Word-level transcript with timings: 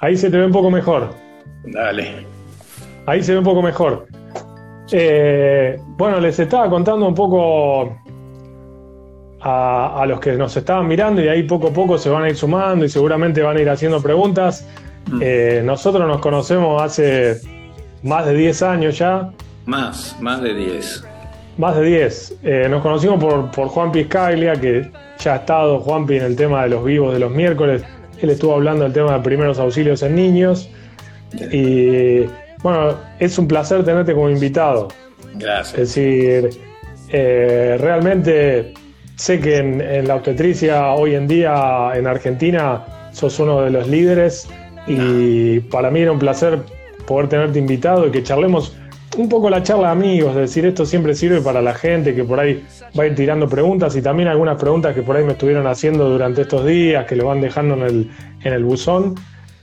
Ahí 0.00 0.16
se 0.16 0.30
te 0.30 0.36
ve 0.36 0.46
un 0.46 0.52
poco 0.52 0.70
mejor. 0.70 1.10
Dale. 1.64 2.26
Ahí 3.06 3.22
se 3.22 3.32
ve 3.32 3.38
un 3.38 3.44
poco 3.44 3.62
mejor. 3.62 4.06
Eh, 4.92 5.76
bueno, 5.96 6.20
les 6.20 6.38
estaba 6.38 6.70
contando 6.70 7.06
un 7.06 7.14
poco 7.14 7.96
a, 9.40 10.04
los 10.06 10.20
que 10.20 10.32
nos 10.32 10.56
estaban 10.56 10.86
mirando 10.86 11.22
y 11.22 11.28
ahí 11.28 11.42
poco 11.42 11.68
a 11.68 11.72
poco 11.72 11.98
se 11.98 12.08
van 12.10 12.24
a 12.24 12.28
ir 12.28 12.36
sumando 12.36 12.84
y 12.84 12.88
seguramente 12.88 13.42
van 13.42 13.56
a 13.56 13.60
ir 13.60 13.68
haciendo 13.68 14.00
preguntas. 14.00 14.66
Mm. 15.10 15.20
Eh, 15.22 15.62
nosotros 15.64 16.06
nos 16.06 16.20
conocemos 16.20 16.80
hace 16.80 17.40
más 18.02 18.26
de 18.26 18.34
10 18.34 18.62
años 18.62 18.98
ya. 18.98 19.30
Más, 19.66 20.16
más 20.20 20.40
de 20.42 20.54
10. 20.54 21.04
Más 21.58 21.76
de 21.76 21.84
10. 21.84 22.38
Eh, 22.44 22.66
nos 22.70 22.82
conocimos 22.82 23.18
por, 23.18 23.50
por 23.50 23.68
Juan 23.68 23.90
Piscaglia, 23.90 24.54
que 24.54 24.90
ya 25.18 25.34
ha 25.34 25.36
estado 25.36 25.80
Juanpi 25.80 26.16
en 26.16 26.22
el 26.22 26.36
tema 26.36 26.62
de 26.62 26.70
los 26.70 26.84
vivos 26.84 27.12
de 27.12 27.18
los 27.18 27.32
miércoles. 27.32 27.82
Él 28.20 28.30
estuvo 28.30 28.54
hablando 28.54 28.84
del 28.84 28.92
tema 28.92 29.14
de 29.14 29.20
primeros 29.20 29.58
auxilios 29.58 30.02
en 30.02 30.14
niños. 30.14 30.68
Y 31.52 32.24
bueno, 32.62 32.96
es 33.18 33.38
un 33.38 33.46
placer 33.46 33.84
tenerte 33.84 34.14
como 34.14 34.30
invitado. 34.30 34.88
Gracias. 35.34 35.78
Es 35.78 35.94
decir, 35.94 36.50
eh, 37.10 37.76
realmente 37.78 38.74
sé 39.16 39.40
que 39.40 39.56
en, 39.56 40.06
la 40.06 40.14
obstetricia 40.14 40.92
hoy 40.92 41.14
en 41.14 41.26
día 41.26 41.92
en 41.94 42.06
Argentina 42.06 43.10
sos 43.12 43.38
uno 43.40 43.62
de 43.62 43.70
los 43.70 43.88
líderes 43.88 44.48
y 44.86 45.60
para 45.60 45.90
mí 45.90 46.00
era 46.00 46.12
un 46.12 46.18
placer 46.18 46.60
poder 47.06 47.28
tenerte 47.28 47.58
invitado 47.58 48.06
y 48.06 48.10
que 48.10 48.22
charlemos 48.22 48.76
un 49.16 49.28
poco 49.28 49.50
la 49.50 49.62
charla 49.62 49.88
de 49.88 49.92
amigos, 49.92 50.30
es 50.30 50.42
decir, 50.42 50.66
esto 50.66 50.86
siempre 50.86 51.14
sirve 51.14 51.40
para 51.40 51.60
la 51.60 51.74
gente 51.74 52.14
que 52.14 52.22
por 52.22 52.38
ahí 52.38 52.64
va 52.98 53.04
a 53.04 53.06
ir 53.06 53.14
tirando 53.14 53.48
preguntas 53.48 53.96
y 53.96 54.02
también 54.02 54.28
algunas 54.28 54.58
preguntas 54.58 54.94
que 54.94 55.02
por 55.02 55.16
ahí 55.16 55.24
me 55.24 55.32
estuvieron 55.32 55.66
haciendo 55.66 56.08
durante 56.08 56.42
estos 56.42 56.64
días, 56.66 57.06
que 57.06 57.16
lo 57.16 57.26
van 57.26 57.40
dejando 57.40 57.74
en 57.74 57.82
el, 57.82 58.10
en 58.44 58.52
el 58.52 58.64
buzón 58.64 59.14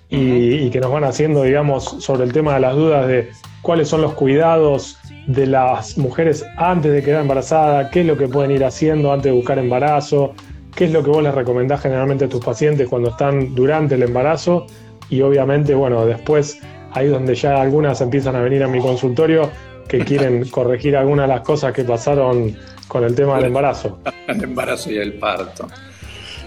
y, 0.09 0.69
que 0.69 0.79
nos 0.79 0.91
van 0.91 1.03
haciendo, 1.03 1.43
digamos, 1.43 1.83
sobre 1.83 2.23
el 2.23 2.33
tema 2.33 2.53
de 2.55 2.59
las 2.59 2.75
dudas 2.75 3.07
de 3.07 3.29
cuáles 3.61 3.87
son 3.87 4.01
los 4.01 4.13
cuidados 4.13 4.97
de 5.27 5.47
las 5.47 5.97
mujeres 5.97 6.45
antes 6.57 6.91
de 6.91 7.01
quedar 7.01 7.21
embarazada, 7.21 7.89
qué 7.89 8.01
es 8.01 8.05
lo 8.05 8.17
que 8.17 8.27
pueden 8.27 8.51
ir 8.51 8.63
haciendo 8.63 9.11
antes 9.11 9.25
de 9.25 9.31
buscar 9.31 9.57
embarazo, 9.57 10.33
qué 10.75 10.85
es 10.85 10.91
lo 10.91 11.03
que 11.03 11.09
vos 11.09 11.23
les 11.23 11.33
recomendás 11.33 11.81
generalmente 11.81 12.25
a 12.25 12.29
tus 12.29 12.43
pacientes 12.43 12.87
cuando 12.87 13.09
están 13.09 13.55
durante 13.55 13.95
el 13.95 14.03
embarazo. 14.03 14.67
Y 15.09 15.21
obviamente, 15.21 15.73
bueno, 15.73 16.05
después 16.05 16.59
ahí 16.91 17.07
donde 17.07 17.35
ya 17.35 17.61
algunas 17.61 17.99
empiezan 18.01 18.35
a 18.35 18.41
venir 18.41 18.63
a 18.63 18.67
mi 18.67 18.79
consultorio 18.79 19.49
que 19.87 19.99
quieren 19.99 20.47
corregir 20.49 20.95
algunas 20.95 21.27
de 21.27 21.35
las 21.35 21.41
cosas 21.41 21.73
que 21.73 21.83
pasaron 21.83 22.55
con 22.87 23.03
el 23.03 23.15
tema 23.15 23.35
del 23.35 23.45
embarazo. 23.45 23.99
El 24.27 24.43
embarazo 24.43 24.91
y 24.91 24.97
el 24.97 25.13
parto. 25.13 25.67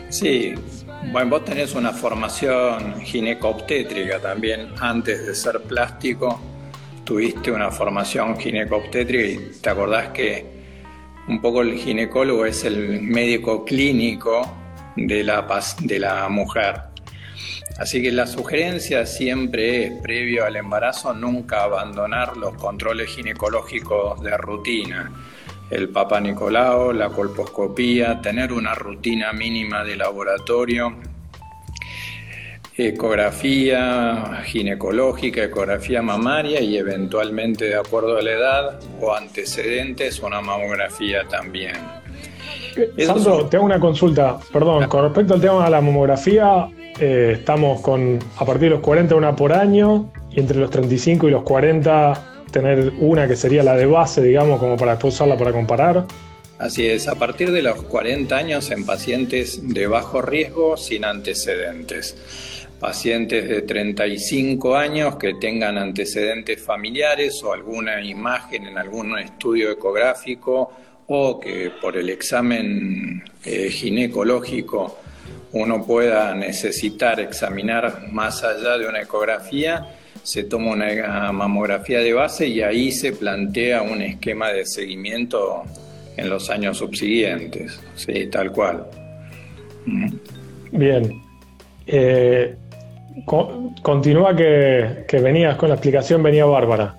Sí, 0.08 0.54
bueno, 1.12 1.30
vos 1.30 1.44
tenés 1.44 1.74
una 1.74 1.92
formación 1.92 3.00
ginecobstétrica 3.00 4.18
también 4.20 4.68
antes 4.80 5.26
de 5.26 5.34
ser 5.34 5.62
plástico. 5.62 6.40
Tuviste 7.04 7.50
una 7.50 7.70
formación 7.70 8.38
ginecobstétrica 8.38 9.24
y 9.24 9.60
te 9.60 9.70
acordás 9.70 10.08
que 10.08 10.46
un 11.28 11.40
poco 11.40 11.62
el 11.62 11.74
ginecólogo 11.74 12.46
es 12.46 12.64
el 12.64 13.02
médico 13.02 13.64
clínico 13.64 14.42
de 14.96 15.22
la, 15.22 15.46
de 15.80 15.98
la 15.98 16.28
mujer. 16.28 16.82
Así 17.78 18.02
que 18.02 18.10
la 18.10 18.26
sugerencia 18.26 19.06
siempre 19.06 19.84
es, 19.84 19.92
previo 20.02 20.44
al 20.44 20.56
embarazo, 20.56 21.14
nunca 21.14 21.62
abandonar 21.62 22.36
los 22.36 22.54
controles 22.54 23.08
ginecológicos 23.10 24.20
de 24.20 24.36
rutina. 24.36 25.12
El 25.70 25.90
Papa 25.90 26.20
Nicolau, 26.20 26.92
la 26.92 27.10
colposcopía, 27.10 28.20
tener 28.22 28.52
una 28.52 28.74
rutina 28.74 29.32
mínima 29.32 29.84
de 29.84 29.96
laboratorio, 29.96 30.94
ecografía 32.76 34.42
ginecológica, 34.44 35.42
ecografía 35.42 36.00
mamaria 36.00 36.60
y 36.60 36.76
eventualmente, 36.76 37.66
de 37.66 37.76
acuerdo 37.76 38.16
a 38.16 38.22
la 38.22 38.30
edad 38.30 38.80
o 39.00 39.14
antecedentes, 39.14 40.20
una 40.20 40.40
mamografía 40.40 41.26
también. 41.28 41.76
Sandro, 43.04 43.46
te 43.46 43.56
hago 43.56 43.66
una 43.66 43.80
consulta, 43.80 44.38
perdón, 44.52 44.88
con 44.88 45.02
respecto 45.04 45.34
al 45.34 45.40
tema 45.40 45.64
de 45.64 45.70
la 45.70 45.80
mamografía, 45.80 46.68
eh, 47.00 47.32
estamos 47.38 47.80
con 47.80 48.18
a 48.36 48.44
partir 48.44 48.68
de 48.68 48.70
los 48.70 48.80
40 48.80 49.14
una 49.16 49.34
por 49.34 49.52
año 49.52 50.12
y 50.30 50.40
entre 50.40 50.58
los 50.58 50.70
35 50.70 51.28
y 51.28 51.30
los 51.32 51.42
40 51.42 52.37
tener 52.50 52.92
una 52.98 53.26
que 53.28 53.36
sería 53.36 53.62
la 53.62 53.76
de 53.76 53.86
base, 53.86 54.22
digamos, 54.22 54.58
como 54.58 54.76
para 54.76 54.92
después 54.92 55.14
usarla 55.14 55.36
para 55.36 55.52
comparar. 55.52 56.06
Así 56.58 56.86
es, 56.86 57.06
a 57.06 57.14
partir 57.14 57.52
de 57.52 57.62
los 57.62 57.82
40 57.82 58.36
años 58.36 58.70
en 58.70 58.84
pacientes 58.84 59.60
de 59.62 59.86
bajo 59.86 60.20
riesgo 60.20 60.76
sin 60.76 61.04
antecedentes. 61.04 62.16
Pacientes 62.80 63.48
de 63.48 63.62
35 63.62 64.76
años 64.76 65.16
que 65.16 65.34
tengan 65.34 65.78
antecedentes 65.78 66.60
familiares 66.60 67.42
o 67.44 67.52
alguna 67.52 68.02
imagen 68.02 68.66
en 68.66 68.78
algún 68.78 69.18
estudio 69.18 69.70
ecográfico 69.70 70.72
o 71.06 71.40
que 71.40 71.72
por 71.80 71.96
el 71.96 72.10
examen 72.10 73.22
eh, 73.44 73.70
ginecológico 73.70 74.98
uno 75.52 75.84
pueda 75.84 76.34
necesitar 76.34 77.20
examinar 77.20 78.08
más 78.12 78.44
allá 78.44 78.76
de 78.76 78.86
una 78.86 79.00
ecografía, 79.00 79.86
se 80.28 80.44
toma 80.44 80.72
una 80.72 81.32
mamografía 81.32 82.00
de 82.00 82.12
base 82.12 82.46
y 82.46 82.60
ahí 82.60 82.92
se 82.92 83.14
plantea 83.14 83.80
un 83.80 84.02
esquema 84.02 84.50
de 84.50 84.66
seguimiento 84.66 85.62
en 86.18 86.28
los 86.28 86.50
años 86.50 86.76
subsiguientes, 86.76 87.80
sí, 87.94 88.26
tal 88.26 88.52
cual. 88.52 88.86
Bien. 90.70 91.22
Eh, 91.86 92.54
continúa 93.80 94.36
que, 94.36 95.06
que 95.08 95.18
venías 95.18 95.56
con 95.56 95.70
la 95.70 95.76
explicación, 95.76 96.22
venía 96.22 96.44
Bárbara. 96.44 96.94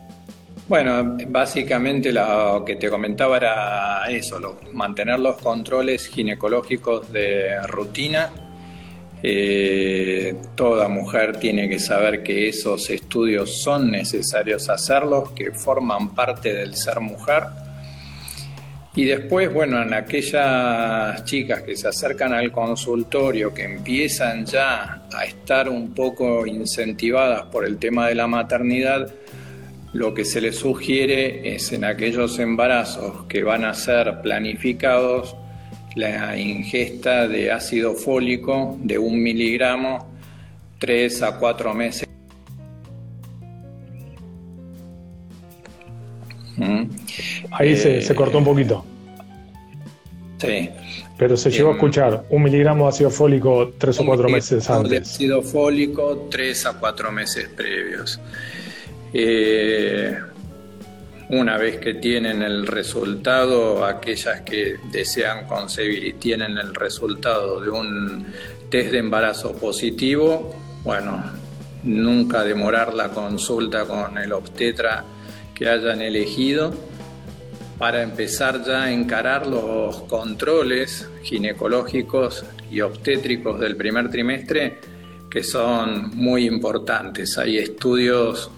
Bueno, 0.68 1.16
básicamente 1.28 2.12
lo 2.12 2.64
que 2.66 2.78
te 2.78 2.90
comentaba 2.90 3.38
era 3.38 4.06
eso, 4.10 4.58
mantener 4.74 5.20
los 5.20 5.38
controles 5.38 6.08
ginecológicos 6.08 7.14
de 7.14 7.62
rutina. 7.68 8.32
Eh, 9.22 10.36
toda 10.56 10.88
mujer 10.88 11.38
tiene 11.38 11.68
que 11.68 11.80
saber 11.80 12.24
que 12.24 12.48
esos 12.48 12.90
estudios 12.90 13.62
son 13.62 13.92
necesarios 13.92 14.70
hacerlos, 14.70 15.32
que 15.32 15.52
forman 15.52 16.16
parte 16.16 16.54
del 16.54 16.76
ser 16.76 17.00
mujer. 17.02 17.44
Y 18.96 19.06
después, 19.06 19.54
bueno, 19.54 19.82
en 19.82 19.94
aquellas 19.94 21.24
chicas 21.26 21.62
que 21.62 21.76
se 21.76 21.88
acercan 21.88 22.34
al 22.34 22.52
consultorio, 22.52 23.54
que 23.54 23.64
empiezan 23.64 24.46
ya 24.46 25.04
a 25.14 25.26
estar 25.26 25.70
un 25.70 25.94
poco 25.94 26.46
incentivadas 26.46 27.44
por 27.44 27.66
el 27.66 27.78
tema 27.78 28.08
de 28.08 28.16
la 28.16 28.28
maternidad, 28.28 29.14
lo 29.94 30.14
que 30.14 30.26
se 30.26 30.42
les 30.42 30.56
sugiere 30.56 31.56
es 31.56 31.72
en 31.72 31.84
aquellos 31.84 32.40
embarazos 32.40 33.26
que 33.26 33.44
van 33.44 33.66
a 33.66 33.74
ser 33.74 34.22
planificados 34.22 35.36
la 35.96 36.38
ingesta 36.38 37.28
de 37.28 37.52
ácido 37.52 37.94
fólico 37.94 38.78
de 38.82 38.98
un 38.98 39.22
miligramo 39.22 40.08
tres 40.78 41.22
a 41.22 41.38
cuatro 41.38 41.74
meses. 41.74 42.08
¿Mm? 46.58 46.84
Ahí 47.52 47.76
se, 47.76 48.02
se, 48.02 48.16
cortó 48.16 48.38
un 48.38 48.46
poquito. 48.46 48.86
Sí. 50.38 50.70
Pero 51.18 51.36
se 51.36 51.52
llegó 51.52 51.72
a 51.72 51.74
escuchar 51.74 52.24
un 52.30 52.44
miligramo 52.44 52.86
de 52.86 52.90
ácido 52.90 53.10
fólico 53.10 53.74
tres 53.78 54.00
o 54.00 54.06
cuatro 54.06 54.30
meses 54.30 54.70
antes. 54.70 54.90
De 54.90 54.98
ácido 54.98 55.42
fólico 55.42 56.28
tres 56.32 56.66
a 56.66 56.80
cuatro 56.80 57.12
meses 57.12 57.50
previos. 57.50 58.20
Eh, 59.14 60.18
una 61.30 61.58
vez 61.58 61.78
que 61.78 61.94
tienen 61.96 62.42
el 62.42 62.66
resultado, 62.66 63.86
aquellas 63.86 64.42
que 64.42 64.78
desean 64.92 65.46
concebir 65.46 66.04
y 66.04 66.14
tienen 66.14 66.58
el 66.58 66.74
resultado 66.74 67.62
de 67.62 67.70
un 67.70 68.26
test 68.70 68.92
de 68.92 68.98
embarazo 68.98 69.56
positivo, 69.56 70.56
bueno, 70.84 71.24
nunca 71.84 72.44
demorar 72.44 72.94
la 72.94 73.10
consulta 73.10 73.86
con 73.86 74.18
el 74.18 74.34
obstetra 74.34 75.06
que 75.54 75.70
hayan 75.70 76.02
elegido 76.02 76.74
para 77.78 78.02
empezar 78.02 78.64
ya 78.66 78.84
a 78.84 78.92
encarar 78.92 79.46
los 79.46 80.02
controles 80.04 81.08
ginecológicos 81.24 82.44
y 82.72 82.82
obstétricos 82.82 83.60
del 83.60 83.76
primer 83.76 84.10
trimestre 84.10 84.80
que 85.30 85.44
son 85.44 86.10
muy 86.16 86.46
importantes. 86.46 87.38
Hay 87.38 87.58
estudios 87.58 88.50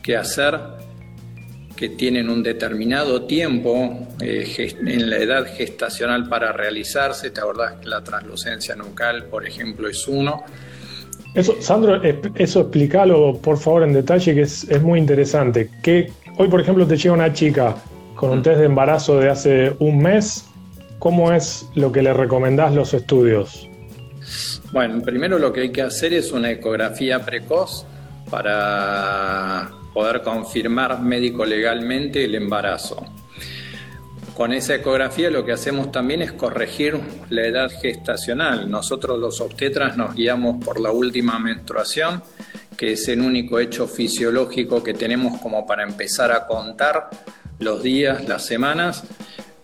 que 0.00 0.16
hacer 0.16 0.58
que 1.80 1.88
tienen 1.88 2.28
un 2.28 2.42
determinado 2.42 3.22
tiempo 3.22 4.06
eh, 4.20 4.70
en 4.84 5.08
la 5.08 5.16
edad 5.16 5.46
gestacional 5.46 6.28
para 6.28 6.52
realizarse. 6.52 7.30
¿Te 7.30 7.40
acordás 7.40 7.80
que 7.80 7.88
la 7.88 8.04
translucencia 8.04 8.76
nucal, 8.76 9.24
por 9.24 9.46
ejemplo, 9.46 9.88
es 9.88 10.06
uno? 10.06 10.44
Eso, 11.34 11.56
Sandro, 11.62 12.02
eso 12.34 12.60
explícalo 12.60 13.38
por 13.38 13.56
favor 13.56 13.84
en 13.84 13.94
detalle, 13.94 14.34
que 14.34 14.42
es, 14.42 14.68
es 14.68 14.82
muy 14.82 14.98
interesante. 14.98 15.70
Que 15.82 16.12
hoy, 16.36 16.48
por 16.48 16.60
ejemplo, 16.60 16.86
te 16.86 16.98
llega 16.98 17.14
una 17.14 17.32
chica 17.32 17.74
con 18.14 18.28
un 18.28 18.40
mm. 18.40 18.42
test 18.42 18.58
de 18.58 18.66
embarazo 18.66 19.18
de 19.18 19.30
hace 19.30 19.74
un 19.78 20.02
mes. 20.02 20.44
¿Cómo 20.98 21.32
es 21.32 21.66
lo 21.76 21.90
que 21.90 22.02
le 22.02 22.12
recomendás 22.12 22.74
los 22.74 22.92
estudios? 22.92 23.66
Bueno, 24.70 25.00
primero 25.00 25.38
lo 25.38 25.50
que 25.50 25.62
hay 25.62 25.72
que 25.72 25.80
hacer 25.80 26.12
es 26.12 26.30
una 26.30 26.50
ecografía 26.50 27.24
precoz 27.24 27.86
para 28.30 29.79
poder 29.92 30.22
confirmar 30.22 31.00
médico 31.00 31.44
legalmente 31.44 32.24
el 32.24 32.34
embarazo. 32.34 33.04
Con 34.40 34.52
esa 34.52 34.74
ecografía 34.74 35.28
lo 35.28 35.44
que 35.44 35.52
hacemos 35.52 35.92
también 35.92 36.22
es 36.22 36.32
corregir 36.32 36.98
la 37.28 37.42
edad 37.42 37.70
gestacional. 37.70 38.70
Nosotros 38.70 39.18
los 39.18 39.40
obstetras 39.40 39.98
nos 39.98 40.14
guiamos 40.14 40.64
por 40.64 40.80
la 40.80 40.90
última 40.90 41.38
menstruación, 41.38 42.22
que 42.74 42.92
es 42.92 43.06
el 43.08 43.20
único 43.20 43.58
hecho 43.58 43.86
fisiológico 43.86 44.82
que 44.82 44.94
tenemos 44.94 45.38
como 45.42 45.66
para 45.66 45.82
empezar 45.82 46.32
a 46.32 46.46
contar 46.46 47.10
los 47.58 47.82
días, 47.82 48.26
las 48.26 48.46
semanas. 48.46 49.04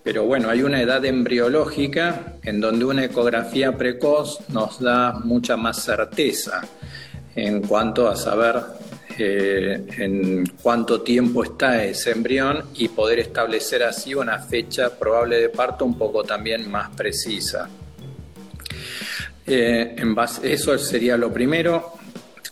Pero 0.02 0.24
bueno, 0.24 0.50
hay 0.50 0.62
una 0.62 0.82
edad 0.82 1.04
embriológica 1.04 2.34
en 2.42 2.60
donde 2.60 2.84
una 2.84 3.04
ecografía 3.04 3.76
precoz 3.76 4.40
nos 4.50 4.78
da 4.80 5.12
mucha 5.24 5.56
más 5.56 5.82
certeza 5.82 6.60
en 7.34 7.62
cuanto 7.62 8.08
a 8.08 8.16
saber 8.16 8.56
eh, 9.18 9.86
en 9.98 10.46
cuánto 10.62 11.00
tiempo 11.00 11.42
está 11.42 11.84
ese 11.84 12.12
embrión 12.12 12.64
y 12.74 12.88
poder 12.88 13.18
establecer 13.18 13.82
así 13.82 14.14
una 14.14 14.38
fecha 14.38 14.90
probable 14.98 15.40
de 15.40 15.48
parto 15.48 15.84
un 15.84 15.96
poco 15.96 16.22
también 16.22 16.70
más 16.70 16.90
precisa. 16.94 17.68
Eh, 19.46 19.94
en 19.96 20.14
base, 20.14 20.52
eso 20.52 20.76
sería 20.76 21.16
lo 21.16 21.32
primero, 21.32 21.92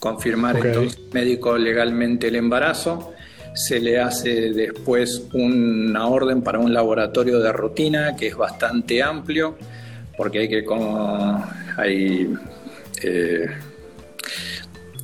confirmar 0.01 0.57
entonces 0.65 1.01
médico 1.13 1.59
legalmente 1.59 2.29
el 2.29 2.37
embarazo. 2.37 3.13
Se 3.55 3.79
le 3.79 4.01
hace 4.01 4.53
después 4.53 5.25
una 5.33 6.09
orden 6.09 6.43
para 6.43 6.59
un 6.59 6.73
laboratorio 6.73 7.41
de 7.41 7.53
rutina 7.53 8.17
que 8.17 8.29
es 8.29 8.37
bastante 8.37 9.03
amplio, 9.03 9.57
porque 10.17 10.41
hay 10.41 10.49
que 10.49 10.65
como 10.65 11.45
hay 11.77 12.33
eh, 13.03 13.47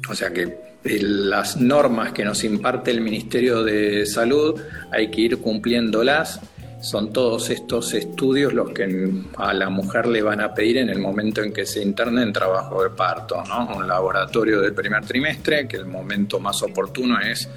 o 0.08 0.14
sea 0.14 0.30
que 0.30 0.69
las 0.84 1.56
normas 1.58 2.12
que 2.12 2.24
nos 2.24 2.42
imparte 2.44 2.90
el 2.90 3.00
Ministerio 3.00 3.62
de 3.62 4.06
Salud 4.06 4.60
hay 4.90 5.10
que 5.10 5.20
ir 5.22 5.38
cumpliéndolas. 5.38 6.40
Son 6.80 7.12
todos 7.12 7.50
estos 7.50 7.92
estudios 7.92 8.54
los 8.54 8.70
que 8.70 9.12
a 9.36 9.52
la 9.52 9.68
mujer 9.68 10.06
le 10.06 10.22
van 10.22 10.40
a 10.40 10.54
pedir 10.54 10.78
en 10.78 10.88
el 10.88 10.98
momento 10.98 11.42
en 11.42 11.52
que 11.52 11.66
se 11.66 11.82
interne 11.82 12.22
en 12.22 12.32
trabajo 12.32 12.82
de 12.82 12.88
parto, 12.88 13.44
¿no? 13.46 13.76
Un 13.76 13.86
laboratorio 13.86 14.62
del 14.62 14.72
primer 14.72 15.04
trimestre, 15.04 15.68
que 15.68 15.76
el 15.76 15.84
momento 15.84 16.40
más 16.40 16.62
oportuno 16.62 17.20
es 17.20 17.50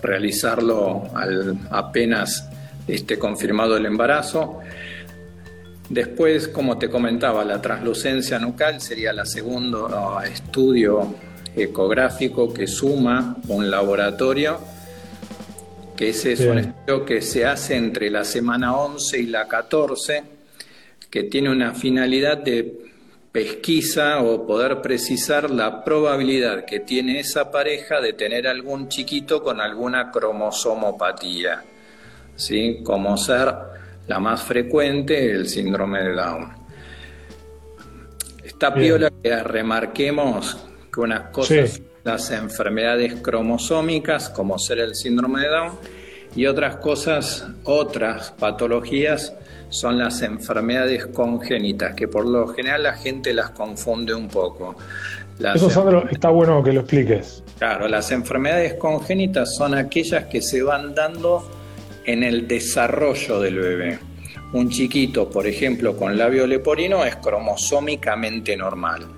realizarlo 0.00 1.10
al, 1.16 1.58
apenas 1.70 2.48
esté 2.86 3.18
confirmado 3.18 3.76
el 3.76 3.86
embarazo. 3.86 4.60
Después, 5.88 6.46
como 6.46 6.78
te 6.78 6.88
comentaba, 6.88 7.44
la 7.44 7.60
translucencia 7.60 8.38
nucal 8.38 8.80
sería 8.80 9.10
el 9.10 9.26
segundo 9.26 10.20
estudio 10.22 11.16
ecográfico 11.60 12.52
que 12.52 12.66
suma 12.66 13.36
un 13.48 13.70
laboratorio, 13.70 14.58
que 15.96 16.10
ese 16.10 16.32
es 16.32 16.40
un 16.40 16.58
estudio 16.58 17.04
que 17.04 17.20
se 17.20 17.44
hace 17.44 17.76
entre 17.76 18.10
la 18.10 18.24
semana 18.24 18.76
11 18.76 19.20
y 19.20 19.26
la 19.26 19.48
14, 19.48 20.22
que 21.10 21.24
tiene 21.24 21.50
una 21.50 21.74
finalidad 21.74 22.38
de 22.38 22.88
pesquisa 23.32 24.20
o 24.22 24.46
poder 24.46 24.80
precisar 24.80 25.50
la 25.50 25.84
probabilidad 25.84 26.64
que 26.64 26.80
tiene 26.80 27.20
esa 27.20 27.50
pareja 27.50 28.00
de 28.00 28.12
tener 28.12 28.46
algún 28.46 28.88
chiquito 28.88 29.42
con 29.42 29.60
alguna 29.60 30.10
cromosomopatía, 30.10 31.62
¿sí? 32.36 32.80
como 32.82 33.16
ser 33.16 33.54
la 34.06 34.18
más 34.18 34.42
frecuente 34.42 35.30
el 35.30 35.48
síndrome 35.48 36.02
de 36.02 36.14
Down. 36.14 36.52
Esta 38.42 38.74
piola 38.74 39.12
que 39.22 39.42
remarquemos 39.42 40.56
que 40.98 41.02
unas 41.02 41.30
cosas 41.30 41.80
las 42.02 42.30
enfermedades 42.30 43.14
cromosómicas, 43.22 44.30
como 44.30 44.58
ser 44.58 44.80
el 44.80 44.96
síndrome 44.96 45.42
de 45.42 45.48
Down, 45.48 45.72
y 46.34 46.46
otras 46.46 46.76
cosas, 46.76 47.46
otras 47.64 48.32
patologías, 48.32 49.34
son 49.68 49.98
las 49.98 50.22
enfermedades 50.22 51.06
congénitas, 51.06 51.94
que 51.94 52.08
por 52.08 52.26
lo 52.26 52.48
general 52.48 52.82
la 52.82 52.94
gente 52.94 53.32
las 53.32 53.50
confunde 53.50 54.14
un 54.14 54.28
poco. 54.28 54.74
Eso, 55.54 55.70
Sandro, 55.70 56.08
está 56.08 56.30
bueno 56.30 56.62
que 56.64 56.72
lo 56.72 56.80
expliques. 56.80 57.44
Claro, 57.58 57.86
las 57.86 58.10
enfermedades 58.10 58.74
congénitas 58.74 59.54
son 59.54 59.74
aquellas 59.74 60.24
que 60.24 60.42
se 60.42 60.62
van 60.62 60.94
dando 60.94 61.48
en 62.06 62.24
el 62.24 62.48
desarrollo 62.48 63.38
del 63.38 63.58
bebé. 63.58 63.98
Un 64.52 64.70
chiquito, 64.70 65.30
por 65.30 65.46
ejemplo, 65.46 65.94
con 65.96 66.16
labio 66.16 66.46
leporino 66.46 67.04
es 67.04 67.16
cromosómicamente 67.16 68.56
normal 68.56 69.17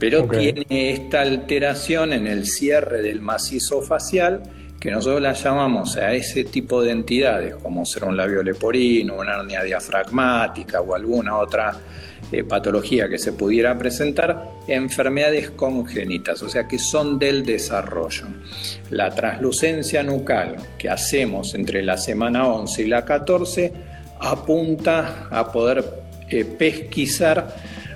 pero 0.00 0.26
tiene 0.26 0.64
esta 0.90 1.20
alteración 1.20 2.14
en 2.14 2.26
el 2.26 2.46
cierre 2.46 3.02
del 3.02 3.20
macizo 3.20 3.82
facial 3.82 4.42
que 4.80 4.90
nosotros 4.90 5.20
la 5.20 5.34
llamamos 5.34 5.98
a 5.98 6.14
ese 6.14 6.44
tipo 6.44 6.82
de 6.82 6.92
entidades, 6.92 7.54
como 7.56 7.84
ser 7.84 8.04
un 8.04 8.16
labio 8.16 8.42
leporino, 8.42 9.16
una 9.16 9.34
hernia 9.34 9.62
diafragmática 9.62 10.80
o 10.80 10.94
alguna 10.94 11.36
otra 11.36 11.78
eh, 12.32 12.44
patología 12.44 13.06
que 13.06 13.18
se 13.18 13.34
pudiera 13.34 13.76
presentar, 13.76 14.42
enfermedades 14.66 15.50
congénitas, 15.50 16.42
o 16.42 16.48
sea 16.48 16.66
que 16.66 16.78
son 16.78 17.18
del 17.18 17.44
desarrollo. 17.44 18.24
La 18.88 19.10
translucencia 19.10 20.02
nucal 20.02 20.56
que 20.78 20.88
hacemos 20.88 21.54
entre 21.54 21.82
la 21.82 21.98
semana 21.98 22.48
11 22.48 22.82
y 22.82 22.86
la 22.86 23.04
14 23.04 23.72
apunta 24.18 25.28
a 25.30 25.52
poder 25.52 25.84
eh, 26.30 26.46
pesquisar 26.46 27.54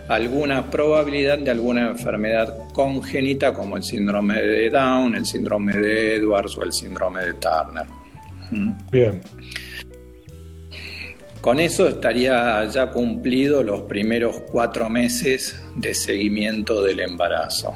alguna 0.09 0.71
probabilidad 0.71 1.39
de 1.39 1.51
alguna 1.51 1.89
enfermedad 1.89 2.55
congénita 2.73 3.53
como 3.53 3.77
el 3.77 3.83
síndrome 3.83 4.41
de 4.41 4.71
Down, 4.71 5.15
el 5.15 5.25
síndrome 5.25 5.75
de 5.75 6.17
Edwards 6.17 6.57
o 6.59 6.65
el 6.65 6.73
síndrome 6.73 7.25
de 7.25 7.35
Turner. 7.35 7.87
¿Mm? 8.51 8.73
Bien. 8.91 9.21
Con 11.41 11.61
eso 11.61 11.89
estaría 11.89 12.65
ya 12.67 12.91
cumplido 12.91 13.63
los 13.63 13.83
primeros 13.83 14.41
cuatro 14.51 14.89
meses 14.89 15.63
de 15.77 15.95
seguimiento 15.95 16.83
del 16.83 17.01
embarazo. 17.01 17.75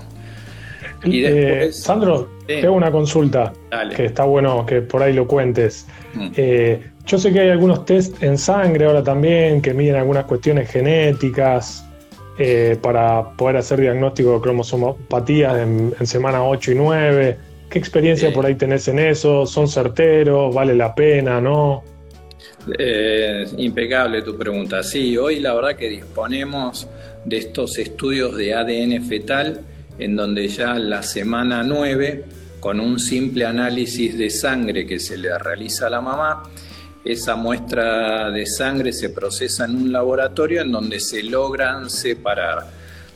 Y 1.05 1.25
eh, 1.25 1.31
después, 1.31 1.83
Sandro, 1.83 2.31
tengo 2.47 2.73
una 2.73 2.91
consulta 2.91 3.53
que 3.95 4.07
está 4.07 4.25
bueno 4.25 4.65
que 4.65 4.81
por 4.81 5.03
ahí 5.03 5.13
lo 5.13 5.27
cuentes. 5.27 5.87
Mm. 6.15 6.29
Eh, 6.37 6.83
yo 7.05 7.19
sé 7.19 7.33
que 7.33 7.41
hay 7.41 7.51
algunos 7.51 7.85
test 7.85 8.23
en 8.23 8.39
sangre 8.39 8.87
ahora 8.87 9.03
también 9.03 9.61
que 9.61 9.73
miden 9.75 9.97
algunas 9.97 10.25
cuestiones 10.25 10.71
genéticas. 10.71 11.88
Eh, 12.41 12.79
para 12.81 13.33
poder 13.33 13.57
hacer 13.57 13.81
diagnóstico 13.81 14.35
de 14.35 14.41
cromosomopatías 14.41 15.59
en, 15.59 16.07
semana 16.07 16.45
8 16.45 16.71
y 16.71 16.75
9. 16.77 17.39
¿Qué 17.69 17.79
experiencia 17.81 18.33
por 18.33 18.47
ahí 18.47 18.55
tenés 18.55 18.87
en 18.87 19.01
eso? 19.01 19.45
¿Son 19.45 19.67
certeros? 19.67 20.55
¿Vale 20.55 20.75
la 20.77 20.95
pena? 20.95 21.41
¿No? 21.41 21.83
Eh, 22.79 23.45
impecable 23.57 24.23
tu 24.23 24.39
pregunta. 24.39 24.85
Sí, 24.85 25.17
hoy 25.17 25.41
la 25.41 25.53
verdad 25.53 25.75
que 25.75 25.89
disponemos 25.89 26.87
de 27.25 27.39
estos 27.39 27.77
estudios 27.77 28.37
de 28.37 28.55
ADN 28.55 29.03
fetal 29.03 29.61
en 29.99 30.15
donde 30.15 30.47
ya 30.47 30.75
la 30.75 31.03
semana 31.03 31.65
9, 31.65 32.25
con 32.61 32.79
un 32.79 33.01
simple 33.01 33.47
análisis 33.47 34.17
de 34.17 34.31
sangre 34.31 34.87
que 34.87 35.01
se 35.01 35.19
le 35.19 35.37
realiza 35.39 35.89
a 35.89 35.91
la 35.91 36.01
mamá, 36.01 36.45
esa 37.05 37.37
muestra 37.37 38.31
de 38.31 38.47
sangre 38.47 38.93
se 38.93 39.11
procesa 39.11 39.65
en 39.65 39.77
un 39.77 39.93
laboratorio 39.93 40.63
en 40.63 40.73
donde 40.73 41.01
se 41.01 41.23
logran 41.23 41.89
separar 41.91 42.67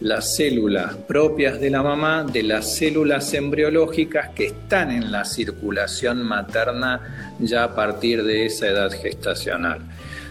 las 0.00 0.34
células 0.36 0.96
propias 0.96 1.60
de 1.60 1.70
la 1.70 1.82
mamá 1.82 2.24
de 2.24 2.42
las 2.42 2.74
células 2.74 3.32
embriológicas 3.34 4.30
que 4.30 4.46
están 4.46 4.90
en 4.90 5.12
la 5.12 5.24
circulación 5.24 6.22
materna 6.22 7.34
ya 7.38 7.64
a 7.64 7.74
partir 7.74 8.24
de 8.24 8.46
esa 8.46 8.68
edad 8.68 8.90
gestacional. 8.90 9.80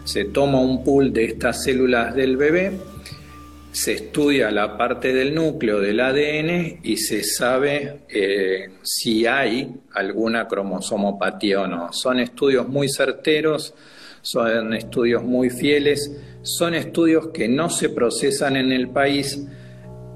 Se 0.04 0.26
toma 0.26 0.60
un 0.60 0.84
pool 0.84 1.14
de 1.14 1.26
estas 1.26 1.64
células 1.64 2.14
del 2.16 2.36
bebé 2.36 2.80
se 3.72 3.94
estudia 3.94 4.52
la 4.52 4.78
parte 4.78 5.14
del 5.14 5.34
núcleo 5.34 5.80
del 5.80 6.00
ADN 6.02 6.80
y 6.84 6.98
se 6.98 7.24
sabe 7.24 8.02
eh, 8.10 8.70
si 8.84 9.26
hay 9.26 9.74
alguna 9.94 10.48
cromosomopatía 10.48 11.62
o 11.62 11.68
no. 11.68 11.94
Son 11.94 12.20
estudios 12.20 12.68
muy 12.68 12.90
certeros, 12.90 13.74
son 14.22 14.74
estudios 14.74 15.24
muy 15.24 15.50
fieles, 15.50 16.12
son 16.42 16.76
estudios 16.76 17.30
que 17.30 17.48
no 17.48 17.70
se 17.70 17.90
procesan 17.90 18.58
en 18.58 18.74
el 18.74 18.90
país, 18.90 19.42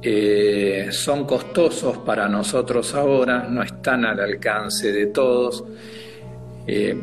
eh, 0.01 0.89
son 0.91 1.25
costosos 1.25 1.99
para 1.99 2.27
nosotros 2.27 2.93
ahora, 2.93 3.47
no 3.49 3.63
están 3.63 4.03
al 4.03 4.19
alcance 4.19 4.91
de 4.91 5.07
todos. 5.07 5.63
Eh, 6.67 6.95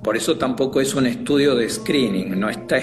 por 0.00 0.16
eso 0.16 0.36
tampoco 0.36 0.80
es 0.80 0.94
un 0.94 1.06
estudio 1.06 1.56
de 1.56 1.68
screening, 1.68 2.38
no 2.38 2.48
está, 2.48 2.76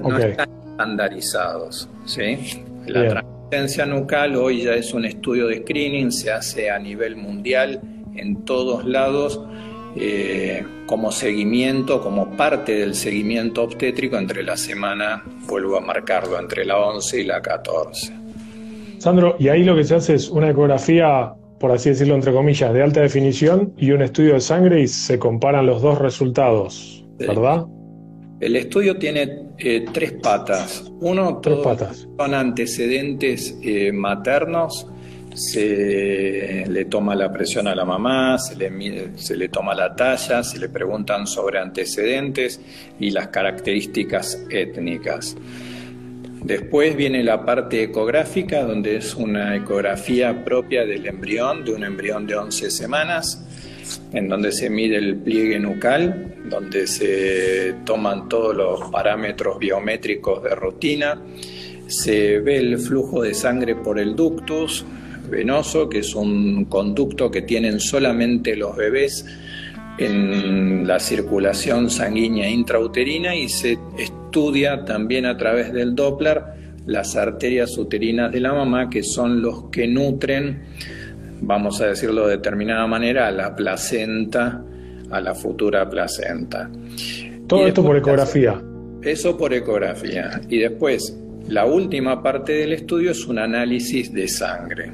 no 0.00 0.18
está 0.18 0.48
estandarizados. 0.82 1.88
¿sí? 2.04 2.62
La 2.86 3.08
transferencia 3.08 3.86
nucal 3.86 4.36
hoy 4.36 4.62
ya 4.62 4.74
es 4.74 4.92
un 4.92 5.04
estudio 5.04 5.46
de 5.46 5.58
screening, 5.58 6.10
se 6.10 6.32
hace 6.32 6.70
a 6.70 6.78
nivel 6.78 7.16
mundial 7.16 7.80
en 8.14 8.44
todos 8.44 8.84
lados 8.84 9.40
eh, 9.96 10.64
como 10.86 11.12
seguimiento, 11.12 12.00
como 12.00 12.30
parte 12.36 12.76
del 12.76 12.94
seguimiento 12.94 13.62
obstétrico 13.62 14.16
entre 14.16 14.42
la 14.42 14.56
semana, 14.56 15.22
vuelvo 15.46 15.76
a 15.76 15.80
marcarlo, 15.80 16.38
entre 16.38 16.64
la 16.64 16.78
11 16.78 17.20
y 17.20 17.24
la 17.24 17.40
14. 17.40 18.12
Sandro, 18.98 19.36
y 19.38 19.48
ahí 19.48 19.64
lo 19.64 19.76
que 19.76 19.84
se 19.84 19.96
hace 19.96 20.14
es 20.14 20.28
una 20.28 20.50
ecografía, 20.50 21.34
por 21.58 21.72
así 21.72 21.90
decirlo, 21.90 22.14
entre 22.14 22.32
comillas, 22.32 22.72
de 22.72 22.82
alta 22.82 23.00
definición 23.00 23.72
y 23.76 23.90
un 23.92 24.02
estudio 24.02 24.34
de 24.34 24.40
sangre 24.40 24.80
y 24.80 24.88
se 24.88 25.18
comparan 25.18 25.66
los 25.66 25.82
dos 25.82 25.98
resultados, 25.98 27.04
¿verdad? 27.18 27.66
El 28.42 28.56
estudio 28.56 28.96
tiene 28.96 29.52
eh, 29.56 29.84
tres 29.92 30.14
patas. 30.14 30.90
Uno, 31.00 31.38
tres 31.40 31.58
patas. 31.58 32.08
son 32.18 32.34
antecedentes 32.34 33.56
eh, 33.62 33.92
maternos 33.92 34.88
se 35.32 36.64
le 36.68 36.84
toma 36.86 37.14
la 37.14 37.32
presión 37.32 37.68
a 37.68 37.74
la 37.74 37.84
mamá, 37.84 38.38
se 38.38 38.56
le, 38.56 39.16
se 39.16 39.36
le 39.36 39.48
toma 39.48 39.74
la 39.74 39.94
talla, 39.94 40.42
se 40.42 40.58
le 40.58 40.68
preguntan 40.68 41.26
sobre 41.26 41.58
antecedentes 41.60 42.60
y 42.98 43.10
las 43.10 43.28
características 43.28 44.44
étnicas. 44.50 45.36
Después 46.44 46.96
viene 46.96 47.22
la 47.22 47.44
parte 47.44 47.84
ecográfica, 47.84 48.64
donde 48.64 48.96
es 48.96 49.14
una 49.14 49.54
ecografía 49.54 50.44
propia 50.44 50.84
del 50.84 51.06
embrión, 51.06 51.64
de 51.64 51.72
un 51.72 51.84
embrión 51.84 52.26
de 52.26 52.34
11 52.34 52.70
semanas, 52.70 53.46
en 54.12 54.28
donde 54.28 54.52
se 54.52 54.70
mide 54.70 54.96
el 54.96 55.16
pliegue 55.16 55.58
nucal, 55.58 56.34
donde 56.48 56.86
se 56.86 57.74
toman 57.84 58.28
todos 58.28 58.54
los 58.56 58.90
parámetros 58.90 59.58
biométricos 59.58 60.42
de 60.42 60.54
rutina, 60.54 61.20
se 61.86 62.38
ve 62.40 62.58
el 62.58 62.78
flujo 62.78 63.22
de 63.22 63.34
sangre 63.34 63.74
por 63.74 63.98
el 63.98 64.16
ductus, 64.16 64.84
venoso, 65.28 65.88
que 65.88 65.98
es 65.98 66.14
un 66.14 66.66
conducto 66.66 67.30
que 67.30 67.42
tienen 67.42 67.80
solamente 67.80 68.56
los 68.56 68.76
bebés 68.76 69.24
en 69.98 70.86
la 70.86 70.98
circulación 70.98 71.90
sanguínea 71.90 72.48
intrauterina 72.48 73.34
y 73.34 73.48
se 73.48 73.78
estudia 73.98 74.84
también 74.84 75.26
a 75.26 75.36
través 75.36 75.72
del 75.72 75.94
Doppler 75.94 76.42
las 76.86 77.16
arterias 77.16 77.76
uterinas 77.78 78.32
de 78.32 78.40
la 78.40 78.52
mamá, 78.52 78.90
que 78.90 79.02
son 79.02 79.40
los 79.40 79.64
que 79.70 79.86
nutren, 79.86 80.62
vamos 81.42 81.80
a 81.80 81.86
decirlo 81.86 82.26
de 82.26 82.36
determinada 82.36 82.86
manera, 82.86 83.28
a 83.28 83.30
la 83.30 83.54
placenta, 83.54 84.62
a 85.10 85.20
la 85.20 85.34
futura 85.34 85.88
placenta. 85.88 86.70
Todo 87.46 87.66
esto 87.66 87.84
por 87.84 87.96
ecografía. 87.96 88.62
Eso 89.02 89.36
por 89.36 89.52
ecografía. 89.52 90.40
Y 90.48 90.58
después 90.58 91.18
la 91.48 91.66
última 91.66 92.22
parte 92.22 92.52
del 92.52 92.72
estudio 92.72 93.10
es 93.10 93.26
un 93.26 93.38
análisis 93.38 94.12
de 94.12 94.28
sangre. 94.28 94.92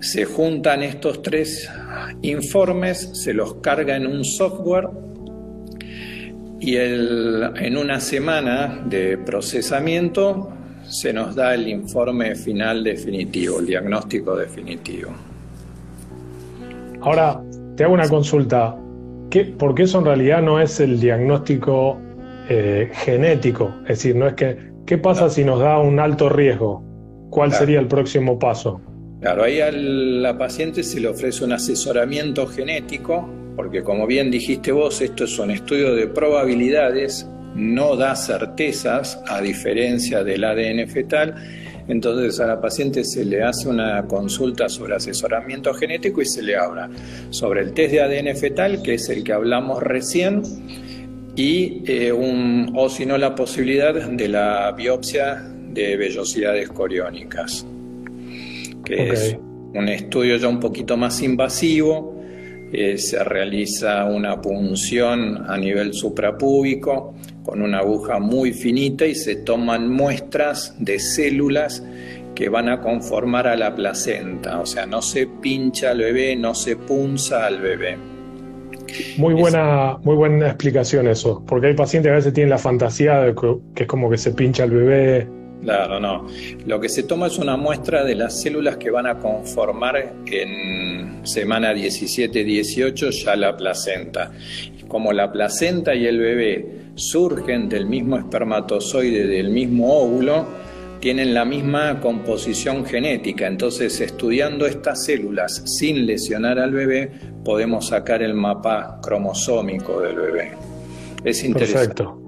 Se 0.00 0.26
juntan 0.26 0.82
estos 0.82 1.22
tres 1.22 1.68
informes, 2.22 3.10
se 3.14 3.32
los 3.32 3.54
carga 3.56 3.96
en 3.96 4.06
un 4.06 4.22
software 4.24 4.88
y 6.60 6.76
en 6.76 7.76
una 7.76 8.00
semana 8.00 8.84
de 8.86 9.18
procesamiento 9.18 10.53
se 10.94 11.12
nos 11.12 11.34
da 11.34 11.54
el 11.54 11.66
informe 11.68 12.34
final 12.36 12.84
definitivo, 12.84 13.60
el 13.60 13.66
diagnóstico 13.66 14.36
definitivo. 14.36 15.10
Ahora, 17.00 17.42
te 17.76 17.84
hago 17.84 17.94
una 17.94 18.08
consulta. 18.08 18.76
¿Qué, 19.30 19.44
¿Por 19.44 19.74
qué 19.74 19.82
eso 19.82 19.98
en 19.98 20.04
realidad 20.04 20.42
no 20.42 20.60
es 20.60 20.78
el 20.80 21.00
diagnóstico 21.00 21.98
eh, 22.48 22.90
genético? 22.92 23.74
Es 23.82 23.98
decir, 23.98 24.14
no 24.14 24.28
es 24.28 24.34
que 24.34 24.74
¿Qué 24.86 24.98
pasa 24.98 25.30
si 25.30 25.44
nos 25.44 25.60
da 25.60 25.78
un 25.78 25.98
alto 25.98 26.28
riesgo? 26.28 26.82
¿Cuál 27.30 27.52
sería 27.52 27.80
el 27.80 27.88
próximo 27.88 28.38
paso? 28.38 28.82
Claro, 29.22 29.44
ahí 29.44 29.58
a 29.58 29.72
la 29.72 30.36
paciente 30.36 30.82
se 30.82 31.00
le 31.00 31.08
ofrece 31.08 31.42
un 31.42 31.52
asesoramiento 31.52 32.46
genético, 32.46 33.26
porque 33.56 33.82
como 33.82 34.06
bien 34.06 34.30
dijiste 34.30 34.72
vos, 34.72 35.00
esto 35.00 35.24
es 35.24 35.38
un 35.38 35.52
estudio 35.52 35.94
de 35.94 36.06
probabilidades, 36.06 37.26
no 37.54 37.96
da 37.96 38.16
certezas, 38.16 39.20
a 39.26 39.40
diferencia 39.40 40.24
del 40.24 40.44
ADN 40.44 40.88
fetal. 40.88 41.34
Entonces 41.86 42.40
a 42.40 42.46
la 42.46 42.60
paciente 42.60 43.04
se 43.04 43.24
le 43.24 43.42
hace 43.42 43.68
una 43.68 44.04
consulta 44.06 44.68
sobre 44.68 44.94
asesoramiento 44.94 45.74
genético 45.74 46.22
y 46.22 46.26
se 46.26 46.42
le 46.42 46.56
habla 46.56 46.88
sobre 47.30 47.60
el 47.60 47.72
test 47.74 47.92
de 47.92 48.02
ADN 48.02 48.36
fetal, 48.36 48.82
que 48.82 48.94
es 48.94 49.08
el 49.10 49.22
que 49.22 49.32
hablamos 49.32 49.82
recién, 49.82 50.42
y 51.36 51.82
eh, 51.86 52.12
un, 52.12 52.72
o 52.74 52.88
si 52.88 53.04
no 53.04 53.18
la 53.18 53.34
posibilidad 53.34 53.94
de 53.94 54.28
la 54.28 54.72
biopsia 54.72 55.42
de 55.72 55.96
vellosidades 55.96 56.68
coriónicas, 56.68 57.66
que 58.84 59.08
es 59.08 59.36
un 59.74 59.88
estudio 59.88 60.36
ya 60.36 60.48
un 60.48 60.60
poquito 60.60 60.96
más 60.96 61.20
invasivo, 61.22 62.14
eh, 62.72 62.96
se 62.98 63.22
realiza 63.22 64.04
una 64.04 64.40
punción 64.40 65.44
a 65.48 65.56
nivel 65.56 65.92
suprapúbico 65.92 67.14
con 67.44 67.60
una 67.60 67.80
aguja 67.80 68.18
muy 68.18 68.52
finita 68.52 69.06
y 69.06 69.14
se 69.14 69.36
toman 69.36 69.90
muestras 69.90 70.74
de 70.78 70.98
células 70.98 71.84
que 72.34 72.48
van 72.48 72.68
a 72.68 72.80
conformar 72.80 73.46
a 73.46 73.54
la 73.54 73.74
placenta, 73.74 74.60
o 74.60 74.66
sea, 74.66 74.86
no 74.86 75.02
se 75.02 75.26
pincha 75.26 75.90
al 75.90 75.98
bebé, 75.98 76.34
no 76.34 76.54
se 76.54 76.74
punza 76.76 77.46
al 77.46 77.60
bebé. 77.60 77.96
Muy 79.18 79.34
buena, 79.34 79.98
muy 80.02 80.16
buena 80.16 80.48
explicación 80.48 81.06
eso, 81.06 81.44
porque 81.46 81.68
hay 81.68 81.74
pacientes 81.74 82.08
que 82.08 82.12
a 82.12 82.16
veces 82.16 82.32
tienen 82.32 82.50
la 82.50 82.58
fantasía 82.58 83.20
de 83.20 83.34
que, 83.34 83.82
es 83.82 83.86
como 83.86 84.10
que 84.10 84.18
se 84.18 84.32
pincha 84.32 84.64
el 84.64 84.70
bebé. 84.70 85.28
Claro, 85.62 86.00
no. 86.00 86.26
Lo 86.66 86.80
que 86.80 86.88
se 86.88 87.04
toma 87.04 87.26
es 87.28 87.38
una 87.38 87.56
muestra 87.56 88.04
de 88.04 88.14
las 88.14 88.40
células 88.40 88.76
que 88.76 88.90
van 88.90 89.06
a 89.06 89.18
conformar 89.18 90.14
en 90.26 91.26
semana 91.26 91.72
17-18 91.72 93.10
ya 93.10 93.36
la 93.36 93.56
placenta. 93.56 94.32
Como 94.88 95.12
la 95.12 95.32
placenta 95.32 95.94
y 95.94 96.06
el 96.06 96.18
bebé 96.18 96.83
surgen 96.94 97.68
del 97.68 97.86
mismo 97.86 98.16
espermatozoide, 98.16 99.26
del 99.26 99.50
mismo 99.50 99.92
óvulo, 99.92 100.46
tienen 101.00 101.34
la 101.34 101.44
misma 101.44 102.00
composición 102.00 102.84
genética, 102.86 103.46
entonces 103.46 104.00
estudiando 104.00 104.64
estas 104.64 105.04
células 105.04 105.62
sin 105.66 106.06
lesionar 106.06 106.58
al 106.58 106.72
bebé 106.72 107.10
podemos 107.44 107.88
sacar 107.88 108.22
el 108.22 108.32
mapa 108.32 109.00
cromosómico 109.02 110.00
del 110.00 110.16
bebé. 110.16 110.52
Es 111.22 111.44
interesante. 111.44 111.88
Perfecto. 111.88 112.18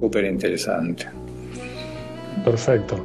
Súper 0.00 0.24
interesante. 0.24 1.06
Perfecto. 2.44 2.96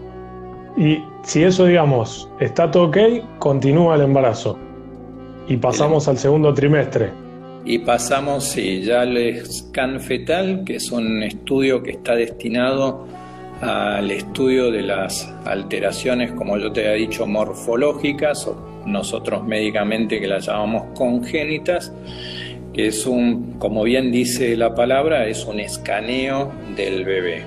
Y 0.77 1.03
si 1.23 1.43
eso, 1.43 1.65
digamos, 1.65 2.29
está 2.39 2.71
todo 2.71 2.85
ok, 2.85 2.97
continúa 3.39 3.95
el 3.95 4.01
embarazo. 4.01 4.57
Y 5.47 5.57
pasamos 5.57 6.07
al 6.07 6.17
segundo 6.17 6.53
trimestre. 6.53 7.11
Y 7.63 7.79
pasamos, 7.79 8.45
sí, 8.45 8.81
ya 8.81 9.01
al 9.01 9.17
scan 9.45 9.99
fetal, 9.99 10.63
que 10.65 10.77
es 10.77 10.91
un 10.91 11.21
estudio 11.21 11.83
que 11.83 11.91
está 11.91 12.15
destinado 12.15 13.07
al 13.61 14.09
estudio 14.09 14.71
de 14.71 14.81
las 14.81 15.31
alteraciones, 15.45 16.31
como 16.31 16.57
yo 16.57 16.71
te 16.71 16.91
he 16.91 16.95
dicho, 16.95 17.27
morfológicas, 17.27 18.47
o 18.47 18.57
nosotros 18.87 19.45
médicamente 19.45 20.19
que 20.19 20.27
las 20.27 20.47
llamamos 20.47 20.97
congénitas, 20.97 21.93
que 22.73 22.87
es 22.87 23.05
un, 23.05 23.53
como 23.59 23.83
bien 23.83 24.11
dice 24.11 24.57
la 24.57 24.73
palabra, 24.73 25.27
es 25.27 25.45
un 25.45 25.59
escaneo 25.59 26.51
del 26.75 27.05
bebé. 27.05 27.43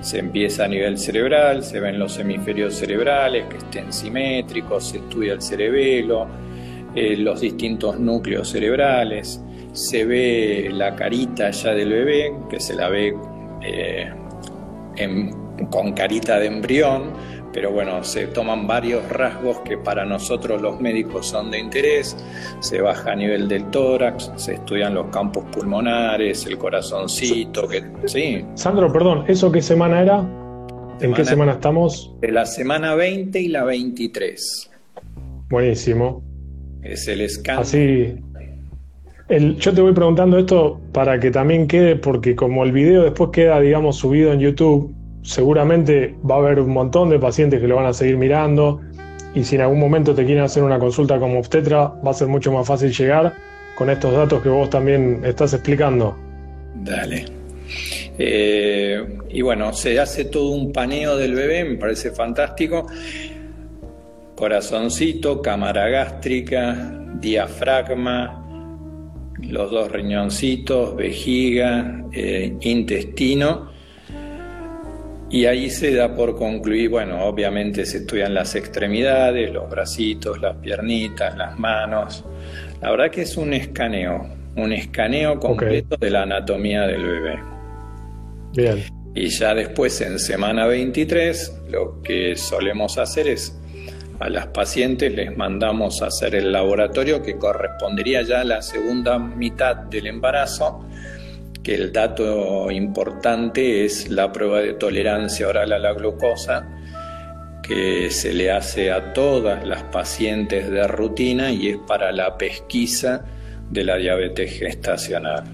Se 0.00 0.18
empieza 0.18 0.64
a 0.64 0.68
nivel 0.68 0.98
cerebral, 0.98 1.62
se 1.62 1.78
ven 1.78 1.98
los 2.00 2.18
hemisferios 2.18 2.74
cerebrales 2.74 3.46
que 3.46 3.58
estén 3.58 3.92
simétricos, 3.92 4.88
se 4.88 4.98
estudia 4.98 5.34
el 5.34 5.42
cerebelo, 5.42 6.26
eh, 6.94 7.16
los 7.16 7.40
distintos 7.40 7.98
núcleos 7.98 8.50
cerebrales, 8.50 9.40
se 9.72 10.04
ve 10.04 10.70
la 10.72 10.94
carita 10.94 11.50
ya 11.50 11.74
del 11.74 11.90
bebé, 11.90 12.32
que 12.48 12.60
se 12.60 12.74
la 12.74 12.88
ve 12.88 13.14
eh, 13.62 14.12
en 14.96 15.44
con 15.70 15.92
carita 15.92 16.38
de 16.38 16.46
embrión, 16.46 17.12
pero 17.52 17.70
bueno, 17.70 18.02
se 18.02 18.26
toman 18.26 18.66
varios 18.66 19.08
rasgos 19.08 19.60
que 19.60 19.78
para 19.78 20.04
nosotros 20.04 20.60
los 20.60 20.80
médicos 20.80 21.26
son 21.26 21.50
de 21.50 21.60
interés, 21.60 22.16
se 22.58 22.80
baja 22.80 23.12
a 23.12 23.16
nivel 23.16 23.46
del 23.46 23.70
tórax, 23.70 24.32
se 24.36 24.54
estudian 24.54 24.94
los 24.94 25.06
campos 25.06 25.44
pulmonares, 25.52 26.46
el 26.46 26.58
corazoncito, 26.58 27.68
que 27.68 27.84
sí. 28.06 28.44
Sandro, 28.54 28.92
perdón, 28.92 29.24
¿eso 29.28 29.52
qué 29.52 29.62
semana 29.62 30.02
era? 30.02 30.18
¿En 31.00 31.12
qué 31.14 31.24
semana 31.24 31.52
estamos? 31.52 32.12
De 32.20 32.32
la 32.32 32.46
semana 32.46 32.94
20 32.94 33.40
y 33.40 33.48
la 33.48 33.64
23. 33.64 34.70
Buenísimo. 35.48 36.33
Es 36.84 37.08
el 37.08 37.22
escándalo. 37.22 37.66
Así, 37.66 38.14
el, 39.28 39.56
yo 39.56 39.72
te 39.72 39.80
voy 39.80 39.94
preguntando 39.94 40.38
esto 40.38 40.80
para 40.92 41.18
que 41.18 41.30
también 41.30 41.66
quede, 41.66 41.96
porque 41.96 42.36
como 42.36 42.62
el 42.64 42.72
video 42.72 43.02
después 43.02 43.30
queda, 43.32 43.58
digamos, 43.60 43.96
subido 43.96 44.32
en 44.32 44.40
YouTube, 44.40 44.94
seguramente 45.22 46.14
va 46.28 46.36
a 46.36 46.38
haber 46.38 46.60
un 46.60 46.70
montón 46.70 47.08
de 47.08 47.18
pacientes 47.18 47.60
que 47.60 47.66
lo 47.66 47.76
van 47.76 47.86
a 47.86 47.94
seguir 47.94 48.18
mirando 48.18 48.80
y 49.34 49.42
si 49.42 49.56
en 49.56 49.62
algún 49.62 49.80
momento 49.80 50.14
te 50.14 50.24
quieren 50.24 50.44
hacer 50.44 50.62
una 50.62 50.78
consulta 50.78 51.18
como 51.18 51.38
obstetra, 51.38 51.88
va 52.06 52.10
a 52.10 52.14
ser 52.14 52.28
mucho 52.28 52.52
más 52.52 52.66
fácil 52.66 52.92
llegar 52.92 53.34
con 53.74 53.90
estos 53.90 54.12
datos 54.12 54.42
que 54.42 54.48
vos 54.48 54.70
también 54.70 55.22
estás 55.24 55.54
explicando. 55.54 56.16
Dale. 56.76 57.24
Eh, 58.18 59.02
y 59.30 59.42
bueno, 59.42 59.72
se 59.72 59.98
hace 59.98 60.26
todo 60.26 60.50
un 60.50 60.72
paneo 60.72 61.16
del 61.16 61.34
bebé, 61.34 61.64
me 61.64 61.76
parece 61.76 62.12
fantástico. 62.12 62.86
Corazoncito, 64.34 65.40
cámara 65.40 65.88
gástrica, 65.88 67.00
diafragma, 67.20 68.44
los 69.40 69.70
dos 69.70 69.90
riñoncitos, 69.90 70.96
vejiga, 70.96 72.04
eh, 72.12 72.56
intestino. 72.62 73.72
Y 75.30 75.46
ahí 75.46 75.70
se 75.70 75.94
da 75.94 76.14
por 76.14 76.36
concluir, 76.36 76.90
bueno, 76.90 77.24
obviamente 77.24 77.86
se 77.86 77.98
estudian 77.98 78.34
las 78.34 78.54
extremidades, 78.54 79.52
los 79.52 79.68
bracitos, 79.68 80.40
las 80.40 80.56
piernitas, 80.56 81.36
las 81.36 81.58
manos. 81.58 82.24
La 82.80 82.90
verdad 82.90 83.10
que 83.10 83.22
es 83.22 83.36
un 83.36 83.52
escaneo, 83.52 84.28
un 84.56 84.72
escaneo 84.72 85.40
completo 85.40 85.96
de 85.96 86.10
la 86.10 86.22
anatomía 86.22 86.86
del 86.86 87.02
bebé. 87.04 87.38
Bien. 88.54 88.84
Y 89.14 89.28
ya 89.28 89.54
después 89.54 90.00
en 90.00 90.18
semana 90.18 90.66
23 90.66 91.62
lo 91.70 92.02
que 92.02 92.36
solemos 92.36 92.98
hacer 92.98 93.28
es 93.28 93.58
a 94.20 94.28
las 94.28 94.46
pacientes 94.48 95.12
les 95.12 95.36
mandamos 95.36 96.02
a 96.02 96.06
hacer 96.06 96.34
el 96.34 96.52
laboratorio 96.52 97.22
que 97.22 97.36
correspondería 97.36 98.22
ya 98.22 98.40
a 98.40 98.44
la 98.44 98.62
segunda 98.62 99.18
mitad 99.18 99.76
del 99.76 100.06
embarazo, 100.06 100.84
que 101.62 101.74
el 101.74 101.92
dato 101.92 102.70
importante 102.70 103.84
es 103.84 104.08
la 104.10 104.30
prueba 104.30 104.60
de 104.60 104.74
tolerancia 104.74 105.48
oral 105.48 105.72
a 105.72 105.78
la 105.78 105.92
glucosa, 105.92 106.66
que 107.62 108.10
se 108.10 108.34
le 108.34 108.52
hace 108.52 108.92
a 108.92 109.14
todas 109.14 109.66
las 109.66 109.82
pacientes 109.84 110.70
de 110.70 110.86
rutina 110.86 111.50
y 111.50 111.68
es 111.70 111.78
para 111.78 112.12
la 112.12 112.36
pesquisa 112.36 113.24
de 113.70 113.84
la 113.84 113.96
diabetes 113.96 114.58
gestacional. 114.58 115.44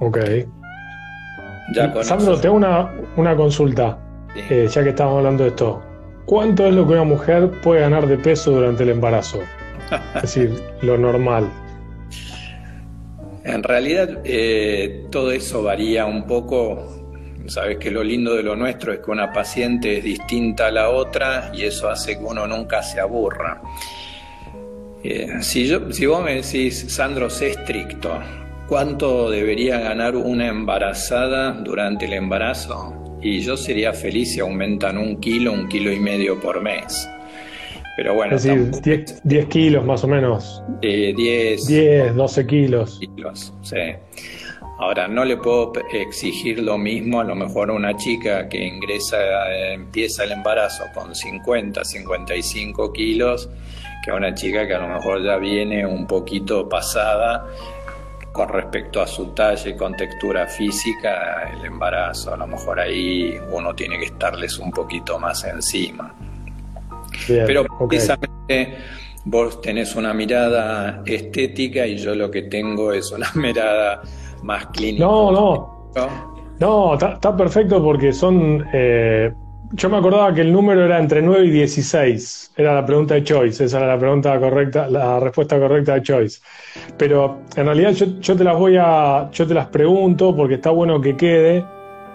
Ok. 0.00 0.18
Sandro, 2.02 2.38
te 2.38 2.48
hago 2.48 2.56
una, 3.16 3.36
consulta, 3.36 3.98
eh, 4.50 4.68
ya 4.70 4.82
que 4.82 4.90
estamos 4.90 5.18
hablando 5.18 5.44
de 5.44 5.50
esto. 5.50 5.85
¿Cuánto 6.26 6.66
es 6.66 6.74
lo 6.74 6.84
que 6.84 6.94
una 6.94 7.04
mujer 7.04 7.52
puede 7.62 7.82
ganar 7.82 8.08
de 8.08 8.18
peso 8.18 8.50
durante 8.50 8.82
el 8.82 8.90
embarazo? 8.90 9.40
Es 10.16 10.22
decir, 10.22 10.60
lo 10.82 10.98
normal. 10.98 11.48
En 13.44 13.62
realidad 13.62 14.22
eh, 14.24 15.06
todo 15.12 15.30
eso 15.30 15.62
varía 15.62 16.04
un 16.04 16.26
poco. 16.26 17.04
Sabes 17.46 17.78
que 17.78 17.92
lo 17.92 18.02
lindo 18.02 18.34
de 18.34 18.42
lo 18.42 18.56
nuestro 18.56 18.92
es 18.92 18.98
que 18.98 19.10
una 19.12 19.32
paciente 19.32 19.98
es 19.98 20.04
distinta 20.04 20.66
a 20.66 20.72
la 20.72 20.90
otra 20.90 21.52
y 21.54 21.62
eso 21.62 21.88
hace 21.88 22.18
que 22.18 22.24
uno 22.24 22.44
nunca 22.48 22.82
se 22.82 22.98
aburra. 22.98 23.62
Eh, 25.04 25.28
si, 25.42 25.68
yo, 25.68 25.92
si 25.92 26.06
vos 26.06 26.24
me 26.24 26.42
decís, 26.42 26.92
Sandro, 26.92 27.30
sé 27.30 27.50
estricto, 27.50 28.18
¿cuánto 28.66 29.30
debería 29.30 29.78
ganar 29.78 30.16
una 30.16 30.48
embarazada 30.48 31.52
durante 31.52 32.06
el 32.06 32.14
embarazo? 32.14 33.05
Y 33.22 33.40
yo 33.40 33.56
sería 33.56 33.92
feliz 33.92 34.32
si 34.32 34.40
aumentan 34.40 34.98
un 34.98 35.20
kilo, 35.20 35.52
un 35.52 35.68
kilo 35.68 35.92
y 35.92 35.98
medio 35.98 36.40
por 36.40 36.60
mes. 36.60 37.08
Pero 37.96 38.14
bueno, 38.14 38.36
es 38.36 38.42
decir, 38.42 38.70
10, 39.24 39.46
kilos 39.46 39.84
más 39.84 40.04
o 40.04 40.08
menos. 40.08 40.62
10, 40.82 41.66
10, 41.66 42.14
12 42.14 42.46
kilos. 42.46 43.00
kilos. 43.00 43.54
Sí. 43.62 43.76
Ahora, 44.78 45.08
no 45.08 45.24
le 45.24 45.38
puedo 45.38 45.72
exigir 45.90 46.58
lo 46.58 46.76
mismo 46.76 47.20
a 47.20 47.24
lo 47.24 47.34
mejor 47.34 47.70
a 47.70 47.72
una 47.72 47.96
chica 47.96 48.46
que 48.50 48.62
ingresa, 48.62 49.16
empieza 49.72 50.24
el 50.24 50.32
embarazo 50.32 50.84
con 50.92 51.14
50, 51.14 51.82
55 51.82 52.92
kilos, 52.92 53.48
que 54.04 54.10
a 54.10 54.14
una 54.14 54.34
chica 54.34 54.66
que 54.68 54.74
a 54.74 54.78
lo 54.80 54.88
mejor 54.88 55.24
ya 55.24 55.38
viene 55.38 55.86
un 55.86 56.06
poquito 56.06 56.68
pasada 56.68 57.46
con 58.36 58.50
respecto 58.50 59.00
a 59.00 59.06
su 59.06 59.28
talla 59.28 59.70
y 59.70 59.74
con 59.74 59.96
textura 59.96 60.46
física, 60.46 61.50
el 61.54 61.64
embarazo, 61.64 62.34
a 62.34 62.36
lo 62.36 62.46
mejor 62.46 62.78
ahí 62.78 63.34
uno 63.50 63.74
tiene 63.74 63.98
que 63.98 64.04
estarles 64.04 64.58
un 64.58 64.70
poquito 64.70 65.18
más 65.18 65.42
encima. 65.44 66.14
Pero 67.26 67.64
precisamente 67.88 68.76
vos 69.24 69.58
tenés 69.62 69.96
una 69.96 70.12
mirada 70.12 71.02
estética 71.06 71.86
y 71.86 71.96
yo 71.96 72.14
lo 72.14 72.30
que 72.30 72.42
tengo 72.42 72.92
es 72.92 73.10
una 73.10 73.30
mirada 73.36 74.02
más 74.42 74.66
clínica. 74.66 75.06
No, 75.06 75.32
no. 75.32 75.86
No, 76.60 76.94
está 76.94 77.34
perfecto 77.34 77.82
porque 77.82 78.12
son 78.12 78.66
eh, 78.70 79.32
yo 79.72 79.90
me 79.90 79.96
acordaba 79.96 80.32
que 80.32 80.42
el 80.42 80.52
número 80.52 80.84
era 80.84 80.98
entre 80.98 81.22
9 81.22 81.46
y 81.46 81.50
16. 81.50 82.52
Era 82.56 82.74
la 82.74 82.86
pregunta 82.86 83.14
de 83.14 83.24
Choice. 83.24 83.64
Esa 83.64 83.78
era 83.78 83.88
la 83.88 83.98
pregunta 83.98 84.38
correcta, 84.38 84.88
la 84.88 85.18
respuesta 85.20 85.58
correcta 85.58 85.94
de 85.94 86.02
Choice. 86.02 86.40
Pero 86.96 87.38
en 87.56 87.66
realidad 87.66 87.92
yo, 87.92 88.36
te 88.36 88.44
las 88.44 88.56
voy 88.56 88.76
a. 88.78 89.28
Yo 89.32 89.46
te 89.46 89.54
las 89.54 89.66
pregunto 89.66 90.34
porque 90.34 90.54
está 90.54 90.70
bueno 90.70 91.00
que 91.00 91.16
quede. 91.16 91.64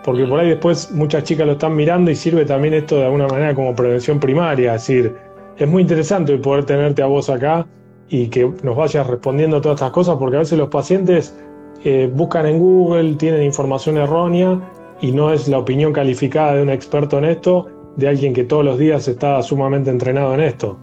Porque 0.03 0.25
por 0.25 0.39
ahí 0.39 0.49
después 0.49 0.91
muchas 0.91 1.23
chicas 1.23 1.45
lo 1.45 1.53
están 1.53 1.75
mirando 1.75 2.09
y 2.09 2.15
sirve 2.15 2.43
también 2.45 2.73
esto 2.73 2.95
de 2.95 3.05
alguna 3.05 3.27
manera 3.27 3.53
como 3.53 3.75
prevención 3.75 4.19
primaria. 4.19 4.75
Es 4.75 4.87
decir, 4.87 5.15
es 5.57 5.67
muy 5.67 5.83
interesante 5.83 6.35
poder 6.37 6.65
tenerte 6.65 7.03
a 7.03 7.05
vos 7.05 7.29
acá 7.29 7.67
y 8.09 8.27
que 8.27 8.51
nos 8.63 8.75
vayas 8.75 9.05
respondiendo 9.05 9.61
todas 9.61 9.75
estas 9.75 9.91
cosas, 9.91 10.17
porque 10.17 10.37
a 10.37 10.39
veces 10.39 10.57
los 10.57 10.69
pacientes 10.69 11.37
eh, 11.83 12.09
buscan 12.11 12.47
en 12.47 12.57
Google, 12.57 13.13
tienen 13.13 13.43
información 13.43 13.97
errónea 13.97 14.59
y 15.01 15.11
no 15.11 15.33
es 15.33 15.47
la 15.47 15.57
opinión 15.57 15.91
calificada 15.91 16.53
de 16.55 16.61
un 16.61 16.69
experto 16.69 17.17
en 17.17 17.25
esto, 17.25 17.67
de 17.95 18.07
alguien 18.07 18.33
que 18.33 18.43
todos 18.43 18.63
los 18.63 18.77
días 18.77 19.07
está 19.07 19.41
sumamente 19.41 19.89
entrenado 19.89 20.33
en 20.35 20.41
esto. 20.41 20.77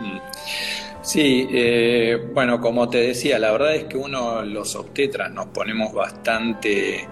Mm. 0.00 0.18
Sí, 1.02 1.48
eh, 1.52 2.28
bueno, 2.32 2.60
como 2.60 2.88
te 2.88 2.98
decía, 2.98 3.38
la 3.38 3.52
verdad 3.52 3.74
es 3.74 3.84
que 3.84 3.98
uno, 3.98 4.42
los 4.42 4.74
obstetras, 4.74 5.30
nos 5.30 5.46
ponemos 5.46 5.92
bastante, 5.92 7.06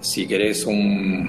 si 0.00 0.26
querés, 0.26 0.64
un 0.64 1.28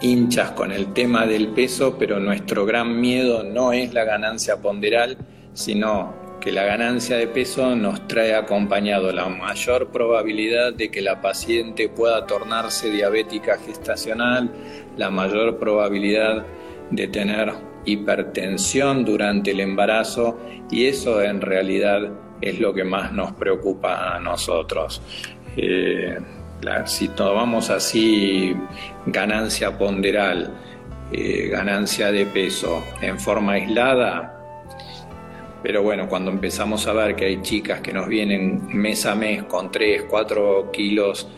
hinchas 0.00 0.50
con 0.50 0.72
el 0.72 0.92
tema 0.92 1.26
del 1.26 1.48
peso, 1.48 1.96
pero 1.96 2.18
nuestro 2.18 2.66
gran 2.66 3.00
miedo 3.00 3.44
no 3.44 3.72
es 3.72 3.94
la 3.94 4.02
ganancia 4.02 4.56
ponderal, 4.56 5.16
sino 5.54 6.21
que 6.42 6.50
la 6.50 6.64
ganancia 6.64 7.18
de 7.18 7.28
peso 7.28 7.76
nos 7.76 8.08
trae 8.08 8.34
acompañado 8.34 9.12
la 9.12 9.28
mayor 9.28 9.92
probabilidad 9.92 10.74
de 10.74 10.90
que 10.90 11.00
la 11.00 11.20
paciente 11.20 11.88
pueda 11.88 12.26
tornarse 12.26 12.90
diabética 12.90 13.58
gestacional, 13.64 14.50
la 14.96 15.08
mayor 15.08 15.60
probabilidad 15.60 16.44
de 16.90 17.06
tener 17.06 17.52
hipertensión 17.84 19.04
durante 19.04 19.52
el 19.52 19.60
embarazo 19.60 20.40
y 20.68 20.86
eso 20.86 21.22
en 21.22 21.40
realidad 21.40 22.10
es 22.40 22.58
lo 22.58 22.74
que 22.74 22.82
más 22.82 23.12
nos 23.12 23.32
preocupa 23.34 24.16
a 24.16 24.18
nosotros. 24.18 25.00
Eh, 25.56 26.18
si 26.86 27.08
tomamos 27.08 27.70
así 27.70 28.56
ganancia 29.06 29.78
ponderal, 29.78 30.52
eh, 31.12 31.46
ganancia 31.52 32.10
de 32.10 32.26
peso 32.26 32.82
en 33.00 33.20
forma 33.20 33.52
aislada, 33.52 34.41
pero 35.62 35.82
bueno, 35.82 36.08
cuando 36.08 36.30
empezamos 36.30 36.86
a 36.86 36.92
ver 36.92 37.14
que 37.14 37.26
hay 37.26 37.42
chicas 37.42 37.80
que 37.80 37.92
nos 37.92 38.08
vienen 38.08 38.66
mes 38.72 39.06
a 39.06 39.14
mes 39.14 39.44
con 39.44 39.70
3, 39.70 40.04
4 40.08 40.70
kilos 40.72 41.28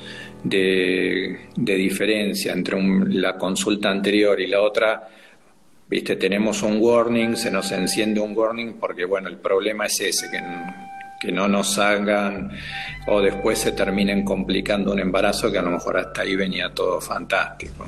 de, 0.43 1.49
diferencia 1.55 2.53
entre 2.53 2.81
la 3.09 3.37
consulta 3.37 3.91
anterior 3.91 4.41
y 4.41 4.47
la 4.47 4.61
otra, 4.61 5.09
viste, 5.89 6.17
tenemos 6.17 6.63
un 6.63 6.79
warning, 6.81 7.37
se 7.37 7.51
nos 7.51 7.71
enciende 7.73 8.21
un 8.21 8.37
warning 8.37 8.75
porque 8.75 9.05
bueno, 9.05 9.29
el 9.29 9.39
problema 9.39 9.87
es 9.87 10.01
ese, 10.01 10.31
que, 10.31 10.41
que 11.21 11.33
no 11.33 11.49
nos 11.49 11.79
hagan 11.79 12.51
o 13.07 13.21
después 13.21 13.59
se 13.59 13.73
terminen 13.73 14.25
complicando 14.25 14.93
un 14.93 15.01
embarazo 15.01 15.51
que 15.51 15.59
a 15.59 15.63
lo 15.63 15.71
mejor 15.71 15.99
hasta 15.99 16.23
ahí 16.23 16.37
venía 16.37 16.71
todo 16.71 17.01
fantástico. 17.01 17.87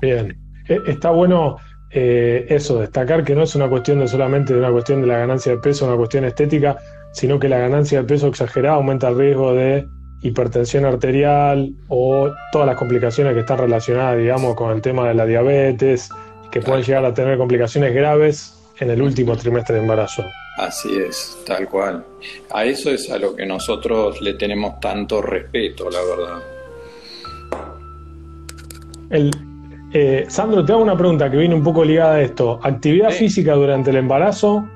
Bien, 0.00 0.36
e, 0.68 0.78
está 0.86 1.10
bueno 1.10 1.56
eh, 1.96 2.46
eso, 2.48 2.80
destacar 2.80 3.22
que 3.22 3.36
no 3.36 3.44
es 3.44 3.54
una 3.54 3.68
cuestión 3.68 4.00
de 4.00 4.08
solamente 4.08 4.52
de 4.52 4.58
una 4.58 4.72
cuestión 4.72 5.00
de 5.00 5.06
la 5.06 5.18
ganancia 5.18 5.52
de 5.52 5.58
peso, 5.58 5.86
una 5.86 5.96
cuestión 5.96 6.24
estética, 6.24 6.76
sino 7.12 7.38
que 7.38 7.48
la 7.48 7.58
ganancia 7.58 8.00
de 8.00 8.08
peso 8.08 8.26
exagerada 8.26 8.74
aumenta 8.74 9.08
el 9.08 9.16
riesgo 9.16 9.54
de 9.54 9.86
hipertensión 10.20 10.86
arterial 10.86 11.72
o 11.86 12.32
todas 12.50 12.66
las 12.66 12.76
complicaciones 12.76 13.34
que 13.34 13.40
están 13.40 13.58
relacionadas, 13.58 14.18
digamos, 14.18 14.56
con 14.56 14.72
el 14.72 14.82
tema 14.82 15.06
de 15.06 15.14
la 15.14 15.24
diabetes, 15.24 16.08
que 16.50 16.60
pueden 16.60 16.82
llegar 16.82 17.04
a 17.04 17.14
tener 17.14 17.38
complicaciones 17.38 17.94
graves 17.94 18.60
en 18.80 18.90
el 18.90 19.00
último 19.00 19.36
trimestre 19.36 19.76
de 19.76 19.82
embarazo. 19.82 20.24
Así 20.56 20.96
es, 20.96 21.38
tal 21.46 21.68
cual. 21.68 22.04
A 22.50 22.64
eso 22.64 22.90
es 22.90 23.08
a 23.08 23.18
lo 23.18 23.36
que 23.36 23.46
nosotros 23.46 24.20
le 24.20 24.34
tenemos 24.34 24.80
tanto 24.80 25.22
respeto, 25.22 25.88
la 25.90 26.00
verdad. 26.00 26.42
El, 29.10 29.30
eh, 29.94 30.26
Sandro, 30.28 30.64
te 30.64 30.72
hago 30.72 30.82
una 30.82 30.96
pregunta 30.96 31.30
que 31.30 31.36
viene 31.36 31.54
un 31.54 31.62
poco 31.62 31.84
ligada 31.84 32.14
a 32.14 32.20
esto. 32.20 32.58
¿Actividad 32.62 33.10
física 33.10 33.54
durante 33.54 33.90
el 33.90 33.96
embarazo? 33.96 34.68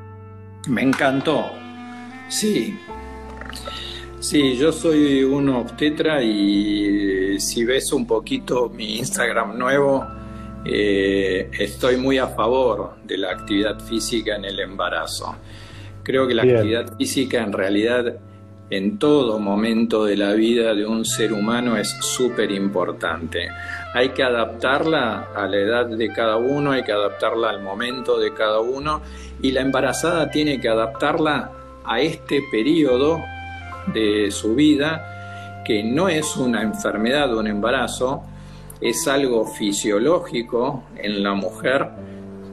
Me 0.69 0.83
encantó. 0.83 1.45
Sí. 2.29 2.79
Sí, 4.21 4.57
yo 4.57 4.71
soy 4.71 5.25
un 5.25 5.49
obstetra 5.49 6.23
y 6.23 7.41
si 7.41 7.65
ves 7.65 7.93
un 7.93 8.07
poquito 8.07 8.69
mi 8.69 8.99
Instagram 8.99 9.59
nuevo, 9.59 10.07
eh, 10.65 11.51
estoy 11.59 11.97
muy 11.97 12.19
a 12.19 12.29
favor 12.29 12.99
de 13.05 13.19
la 13.19 13.33
actividad 13.33 13.81
física 13.81 14.37
en 14.37 14.45
el 14.45 14.61
embarazo. 14.61 15.35
Creo 16.05 16.29
que 16.29 16.35
la 16.35 16.43
actividad 16.43 16.97
física 16.97 17.43
en 17.43 17.53
realidad 17.53 18.19
en 18.71 18.99
todo 18.99 19.39
momento 19.39 20.05
de 20.05 20.17
la 20.17 20.33
vida 20.33 20.75
de 20.75 20.85
un 20.85 21.05
ser 21.05 21.33
humano 21.33 21.77
es 21.77 21.89
súper 22.01 22.51
importante. 22.51 23.49
Hay 23.95 24.11
que 24.11 24.23
adaptarla 24.23 25.29
a 25.35 25.47
la 25.47 25.57
edad 25.57 25.87
de 25.87 26.13
cada 26.13 26.37
uno, 26.37 26.73
hay 26.73 26.83
que 26.83 26.93
adaptarla 26.93 27.51
al 27.51 27.63
momento 27.63 28.19
de 28.19 28.35
cada 28.35 28.61
uno 28.61 29.01
y 29.41 29.53
la 29.53 29.61
embarazada 29.61 30.31
tiene 30.31 30.61
que 30.61 30.69
adaptarla 30.69 31.53
a 31.85 32.01
este 32.01 32.43
periodo 32.51 33.23
de 33.93 34.31
su 34.31 34.55
vida 34.55 35.63
que 35.65 35.83
no 35.83 36.09
es 36.09 36.37
una 36.37 36.63
enfermedad 36.63 37.35
o 37.35 37.41
un 37.41 37.47
embarazo, 37.47 38.23
es 38.81 39.07
algo 39.09 39.47
fisiológico 39.47 40.85
en 40.97 41.23
la 41.23 41.35
mujer, 41.35 41.89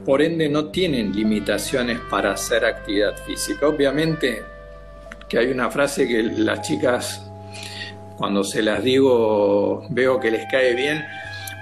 por 0.04 0.22
ende 0.22 0.48
no 0.48 0.66
tienen 0.66 1.14
limitaciones 1.14 1.98
para 2.10 2.32
hacer 2.32 2.64
actividad 2.64 3.16
física. 3.26 3.68
Obviamente 3.68 4.42
que 5.28 5.38
hay 5.38 5.50
una 5.50 5.70
frase 5.70 6.06
que 6.06 6.22
las 6.22 6.62
chicas, 6.62 7.28
cuando 8.16 8.44
se 8.44 8.62
las 8.62 8.82
digo, 8.82 9.86
veo 9.90 10.20
que 10.20 10.30
les 10.30 10.46
cae 10.50 10.74
bien, 10.74 11.04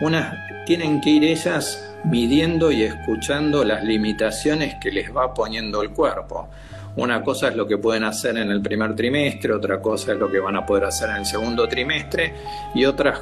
unas 0.00 0.36
tienen 0.66 1.00
que 1.00 1.10
ir 1.10 1.24
ellas 1.24 1.94
midiendo 2.04 2.70
y 2.70 2.82
escuchando 2.82 3.64
las 3.64 3.84
limitaciones 3.84 4.74
que 4.80 4.90
les 4.90 5.14
va 5.14 5.32
poniendo 5.32 5.82
el 5.82 5.90
cuerpo. 5.90 6.48
Una 6.96 7.22
cosa 7.22 7.48
es 7.48 7.56
lo 7.56 7.66
que 7.66 7.78
pueden 7.78 8.04
hacer 8.04 8.36
en 8.36 8.50
el 8.50 8.60
primer 8.60 8.94
trimestre, 8.94 9.52
otra 9.52 9.80
cosa 9.80 10.12
es 10.12 10.18
lo 10.18 10.30
que 10.30 10.38
van 10.38 10.56
a 10.56 10.64
poder 10.64 10.84
hacer 10.84 11.10
en 11.10 11.16
el 11.16 11.26
segundo 11.26 11.66
trimestre 11.66 12.34
y 12.74 12.84
otras 12.84 13.20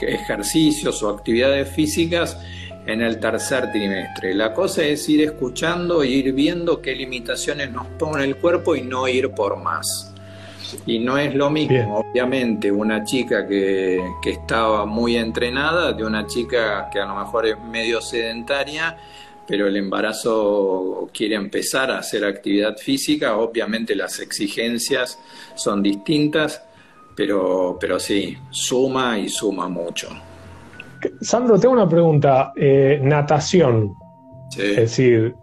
ejercicios 0.00 1.02
o 1.02 1.10
actividades 1.10 1.68
físicas 1.68 2.38
en 2.86 3.02
el 3.02 3.20
tercer 3.20 3.70
trimestre. 3.70 4.34
La 4.34 4.54
cosa 4.54 4.82
es 4.82 5.08
ir 5.08 5.22
escuchando 5.22 6.02
e 6.02 6.08
ir 6.08 6.32
viendo 6.32 6.80
qué 6.80 6.94
limitaciones 6.94 7.70
nos 7.70 7.86
pone 7.98 8.24
el 8.24 8.36
cuerpo 8.36 8.74
y 8.74 8.82
no 8.82 9.06
ir 9.06 9.30
por 9.30 9.56
más. 9.56 10.09
Y 10.86 10.98
no 10.98 11.18
es 11.18 11.34
lo 11.34 11.50
mismo, 11.50 11.98
obviamente, 11.98 12.70
una 12.70 13.04
chica 13.04 13.46
que, 13.46 14.00
que, 14.22 14.30
estaba 14.30 14.86
muy 14.86 15.16
entrenada 15.16 15.92
de 15.92 16.04
una 16.04 16.26
chica 16.26 16.88
que 16.92 17.00
a 17.00 17.06
lo 17.06 17.16
mejor 17.16 17.46
es 17.46 17.58
medio 17.60 18.00
sedentaria, 18.00 18.96
pero 19.46 19.66
el 19.66 19.76
embarazo 19.76 21.08
quiere 21.12 21.34
empezar 21.34 21.90
a 21.90 21.98
hacer 21.98 22.24
actividad 22.24 22.76
física. 22.76 23.36
Obviamente 23.36 23.94
las 23.96 24.20
exigencias 24.20 25.18
son 25.54 25.82
distintas, 25.82 26.62
pero, 27.16 27.76
pero 27.80 27.98
sí, 27.98 28.36
suma 28.50 29.18
y 29.18 29.28
suma 29.28 29.68
mucho. 29.68 30.08
Sandro, 31.20 31.58
tengo 31.58 31.74
una 31.74 31.88
pregunta. 31.88 32.52
Eh, 32.56 33.00
natación. 33.02 33.94
Es 34.56 34.76
decir, 34.76 35.34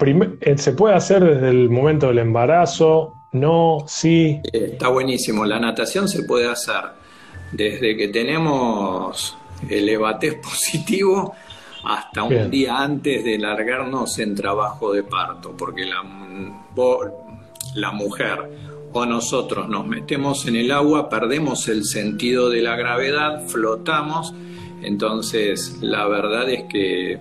eh, 0.00 0.58
¿se 0.58 0.72
puede 0.72 0.94
hacer 0.94 1.24
desde 1.24 1.48
el 1.48 1.70
momento 1.70 2.08
del 2.08 2.18
embarazo? 2.18 3.15
No, 3.32 3.84
sí. 3.86 4.40
Eh, 4.52 4.70
está 4.72 4.88
buenísimo. 4.88 5.44
La 5.44 5.58
natación 5.58 6.08
se 6.08 6.22
puede 6.22 6.48
hacer 6.48 6.82
desde 7.52 7.96
que 7.96 8.08
tenemos 8.08 9.36
el 9.68 9.88
evatés 9.88 10.34
positivo 10.42 11.34
hasta 11.84 12.24
un 12.24 12.50
día 12.50 12.78
antes 12.78 13.24
de 13.24 13.38
largarnos 13.38 14.18
en 14.18 14.34
trabajo 14.34 14.92
de 14.92 15.04
parto, 15.04 15.54
porque 15.56 15.84
la, 15.84 16.02
la 17.74 17.92
mujer 17.92 18.50
o 18.92 19.06
nosotros 19.06 19.68
nos 19.68 19.86
metemos 19.86 20.46
en 20.46 20.56
el 20.56 20.72
agua, 20.72 21.08
perdemos 21.08 21.68
el 21.68 21.84
sentido 21.84 22.50
de 22.50 22.62
la 22.62 22.74
gravedad, 22.74 23.46
flotamos 23.46 24.34
entonces, 24.82 25.78
la 25.80 26.06
verdad 26.06 26.48
es 26.48 26.64
que 26.64 27.18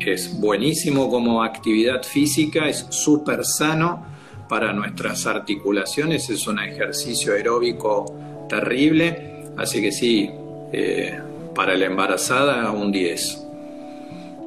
es 0.00 0.40
buenísimo 0.40 1.10
como 1.10 1.42
actividad 1.42 2.02
física, 2.02 2.68
es 2.68 2.86
súper 2.90 3.44
sano 3.44 4.06
para 4.50 4.72
nuestras 4.72 5.28
articulaciones, 5.28 6.28
es 6.28 6.48
un 6.48 6.58
ejercicio 6.58 7.34
aeróbico 7.34 8.46
terrible, 8.48 9.44
así 9.56 9.80
que 9.80 9.92
sí, 9.92 10.28
eh, 10.72 11.16
para 11.54 11.76
la 11.76 11.86
embarazada 11.86 12.72
un 12.72 12.90
10. 12.90 13.46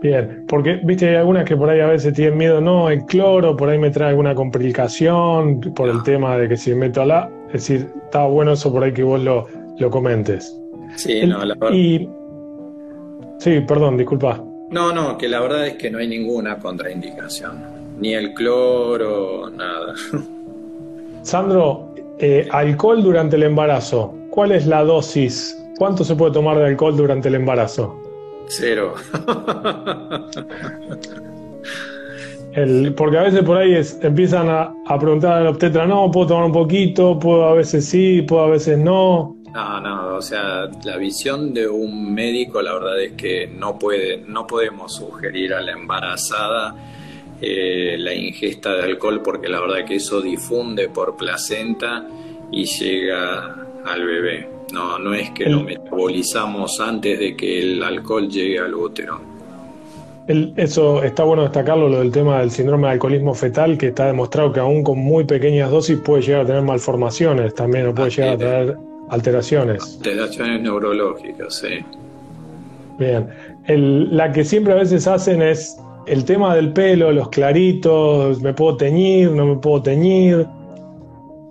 Bien, 0.01 0.43
porque 0.45 0.81
viste, 0.83 1.07
hay 1.07 1.15
algunas 1.15 1.45
que 1.45 1.55
por 1.55 1.69
ahí 1.69 1.79
a 1.79 1.87
veces 1.87 2.13
tienen 2.13 2.37
miedo, 2.37 2.59
no, 2.59 2.89
el 2.89 3.05
cloro, 3.05 3.55
por 3.55 3.69
ahí 3.69 3.79
me 3.79 3.91
trae 3.91 4.09
alguna 4.09 4.35
complicación 4.35 5.61
por 5.73 5.87
el 5.87 6.03
tema 6.03 6.37
de 6.37 6.49
que 6.49 6.57
si 6.57 6.75
meto 6.75 7.01
a 7.01 7.05
la. 7.05 7.29
Es 7.47 7.67
decir, 7.67 7.89
está 8.03 8.25
bueno 8.25 8.51
eso 8.51 8.73
por 8.73 8.83
ahí 8.83 8.91
que 8.91 9.03
vos 9.03 9.21
lo, 9.21 9.47
lo 9.79 9.89
comentes. 9.89 10.53
Sí, 10.97 11.25
no, 11.25 11.45
la 11.45 11.55
verdad. 11.55 11.77
Sí, 13.39 13.61
perdón, 13.61 13.95
disculpa. 13.95 14.43
No, 14.69 14.91
no, 14.91 15.17
que 15.17 15.29
la 15.29 15.39
verdad 15.39 15.67
es 15.67 15.75
que 15.75 15.89
no 15.89 15.99
hay 15.99 16.07
ninguna 16.09 16.57
contraindicación, 16.57 17.63
ni 17.97 18.13
el 18.13 18.33
cloro, 18.33 19.49
nada. 19.49 19.93
Sandro, 21.23 21.93
eh, 22.19 22.47
alcohol 22.51 23.01
durante 23.01 23.35
el 23.35 23.43
embarazo, 23.43 24.13
¿cuál 24.29 24.51
es 24.51 24.67
la 24.67 24.83
dosis? 24.83 25.57
¿Cuánto 25.77 26.03
se 26.03 26.15
puede 26.15 26.33
tomar 26.33 26.57
de 26.57 26.65
alcohol 26.65 26.95
durante 26.95 27.29
el 27.29 27.35
embarazo? 27.35 27.99
Cero. 28.47 28.93
porque 32.95 33.17
a 33.17 33.23
veces 33.23 33.41
por 33.43 33.57
ahí 33.57 33.75
empiezan 34.01 34.49
a, 34.49 34.73
a, 34.85 34.99
preguntar 34.99 35.33
al 35.33 35.47
obstetra, 35.47 35.87
no, 35.87 36.11
puedo 36.11 36.27
tomar 36.27 36.45
un 36.45 36.51
poquito, 36.51 37.17
puedo 37.17 37.45
a 37.45 37.53
veces 37.53 37.85
sí, 37.85 38.21
puedo 38.21 38.43
a 38.43 38.49
veces 38.49 38.77
no. 38.77 39.37
No, 39.53 39.79
no, 39.79 40.15
o 40.15 40.21
sea, 40.21 40.67
la 40.83 40.97
visión 40.97 41.53
de 41.53 41.67
un 41.67 42.13
médico, 42.13 42.61
la 42.61 42.73
verdad 42.73 43.01
es 43.01 43.13
que 43.13 43.47
no 43.47 43.77
puede, 43.77 44.17
no 44.27 44.47
podemos 44.47 44.95
sugerir 44.95 45.53
a 45.53 45.61
la 45.61 45.73
embarazada 45.73 46.75
eh, 47.41 47.95
la 47.99 48.13
ingesta 48.13 48.73
de 48.73 48.83
alcohol 48.83 49.21
porque 49.23 49.49
la 49.49 49.59
verdad 49.59 49.85
que 49.85 49.95
eso 49.95 50.21
difunde 50.21 50.89
por 50.89 51.15
placenta 51.15 52.07
y 52.51 52.65
llega 52.65 53.55
al 53.85 54.05
bebé. 54.05 54.49
No, 54.71 54.97
no 54.97 55.13
es 55.13 55.29
que 55.31 55.45
lo 55.45 55.61
metabolizamos 55.61 56.79
antes 56.79 57.19
de 57.19 57.35
que 57.35 57.61
el 57.61 57.83
alcohol 57.83 58.27
llegue 58.27 58.59
al 58.59 58.73
útero. 58.73 59.21
eso 60.27 61.03
está 61.03 61.23
bueno 61.23 61.43
destacarlo, 61.43 61.89
lo 61.89 61.99
del 61.99 62.11
tema 62.11 62.39
del 62.39 62.49
síndrome 62.49 62.87
de 62.87 62.93
alcoholismo 62.93 63.35
fetal, 63.35 63.77
que 63.77 63.87
está 63.87 64.07
demostrado 64.07 64.51
que 64.51 64.59
aún 64.59 64.83
con 64.83 64.97
muy 64.97 65.25
pequeñas 65.25 65.69
dosis 65.69 65.97
puede 65.97 66.23
llegar 66.23 66.41
a 66.41 66.45
tener 66.45 66.63
malformaciones 66.63 67.53
también, 67.53 67.87
o 67.87 67.93
puede 67.93 68.09
llegar 68.09 68.33
a 68.33 68.37
tener 68.37 68.77
Alteraciones. 69.09 69.97
Alteraciones 69.97 70.61
neurológicas, 70.61 71.55
sí. 71.55 71.85
Bien. 72.97 73.29
la 73.67 74.31
que 74.31 74.43
siempre 74.43 74.73
a 74.73 74.77
veces 74.77 75.07
hacen 75.07 75.41
es 75.41 75.77
el 76.05 76.25
tema 76.25 76.55
del 76.55 76.73
pelo, 76.73 77.11
los 77.11 77.29
claritos, 77.29 78.41
me 78.41 78.53
puedo 78.53 78.77
teñir, 78.77 79.31
no 79.31 79.45
me 79.45 79.55
puedo 79.57 79.81
teñir. 79.81 80.45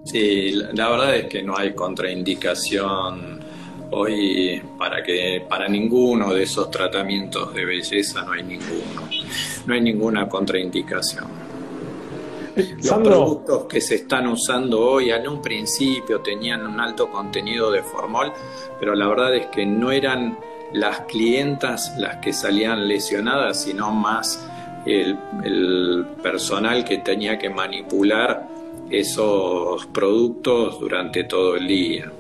Sí, 0.05 0.53
la, 0.73 0.91
verdad 0.91 1.17
es 1.17 1.27
que 1.27 1.43
no 1.43 1.57
hay 1.57 1.75
contraindicación 1.75 3.41
hoy 3.91 4.61
para 4.79 5.03
que 5.03 5.45
para 5.49 5.69
ninguno 5.69 6.33
de 6.35 6.43
esos 6.43 6.71
tratamientos 6.71 7.55
de 7.55 7.65
belleza 7.65 8.23
no 8.23 8.33
hay 8.33 8.43
ninguno. 8.43 9.09
No 9.67 9.75
hay 9.75 9.81
ninguna 9.81 10.29
contraindicación. 10.29 11.43
Los 12.57 12.99
productos 12.99 13.65
que 13.65 13.81
se 13.81 13.95
están 13.95 14.27
usando 14.27 14.81
hoy, 14.81 15.11
en 15.11 15.27
un 15.27 15.41
principio 15.41 16.21
tenían 16.21 16.67
un 16.67 16.81
alto 16.81 17.09
contenido 17.11 17.71
de 17.71 17.83
formol, 17.83 18.33
pero 18.79 18.95
la 18.95 19.09
verdad 19.09 19.35
es 19.35 19.47
que 19.47 19.65
no 19.65 19.91
eran 19.91 20.37
las 20.73 21.01
clientas 21.01 21.95
las 21.99 22.17
que 22.17 22.33
salían 22.33 22.89
lesionadas, 22.89 23.63
sino 23.63 23.91
más 23.91 24.49
el, 24.87 25.17
el 25.45 26.07
personal 26.23 26.85
que 26.85 26.99
tenía 26.99 27.39
que 27.39 27.51
manipular 27.51 28.49
esos 28.91 29.87
productos 29.87 30.79
durante 30.81 31.25
todo 31.25 31.57
el 31.57 31.67
día. 31.67 32.13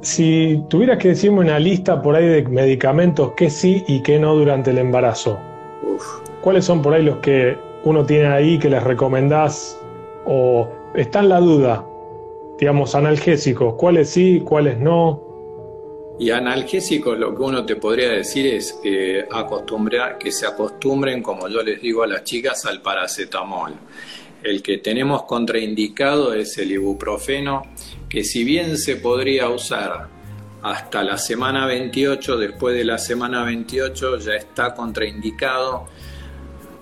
Si 0.00 0.60
tuvieras 0.68 0.98
que 0.98 1.08
decirme 1.08 1.40
una 1.40 1.58
lista 1.58 2.02
por 2.02 2.16
ahí 2.16 2.26
de 2.26 2.42
medicamentos 2.42 3.32
que 3.32 3.50
sí 3.50 3.84
y 3.86 4.02
que 4.02 4.18
no 4.18 4.34
durante 4.34 4.70
el 4.70 4.78
embarazo, 4.78 5.38
¿cuáles 6.40 6.64
son 6.64 6.82
por 6.82 6.94
ahí 6.94 7.04
los 7.04 7.18
que 7.18 7.56
uno 7.84 8.04
tiene 8.04 8.26
ahí 8.26 8.58
que 8.58 8.68
les 8.68 8.82
recomendás 8.82 9.78
o 10.24 10.68
está 10.94 11.20
en 11.20 11.28
la 11.28 11.40
duda, 11.40 11.84
digamos, 12.58 12.94
analgésicos, 12.94 13.74
cuáles 13.74 14.10
sí, 14.10 14.42
cuáles 14.44 14.78
no? 14.78 15.31
Y 16.18 16.30
analgésicos 16.30 17.18
lo 17.18 17.34
que 17.34 17.42
uno 17.42 17.64
te 17.64 17.76
podría 17.76 18.10
decir 18.10 18.46
es 18.46 18.74
que, 18.82 19.26
acostumbrar, 19.30 20.18
que 20.18 20.30
se 20.30 20.46
acostumbren, 20.46 21.22
como 21.22 21.48
yo 21.48 21.62
les 21.62 21.80
digo 21.80 22.02
a 22.02 22.06
las 22.06 22.24
chicas, 22.24 22.64
al 22.66 22.80
paracetamol. 22.80 23.72
El 24.42 24.62
que 24.62 24.78
tenemos 24.78 25.22
contraindicado 25.24 26.34
es 26.34 26.58
el 26.58 26.72
ibuprofeno, 26.72 27.62
que 28.08 28.24
si 28.24 28.44
bien 28.44 28.76
se 28.76 28.96
podría 28.96 29.48
usar 29.48 30.08
hasta 30.62 31.02
la 31.02 31.18
semana 31.18 31.66
28, 31.66 32.36
después 32.36 32.76
de 32.76 32.84
la 32.84 32.98
semana 32.98 33.44
28 33.44 34.18
ya 34.18 34.34
está 34.34 34.74
contraindicado 34.74 35.88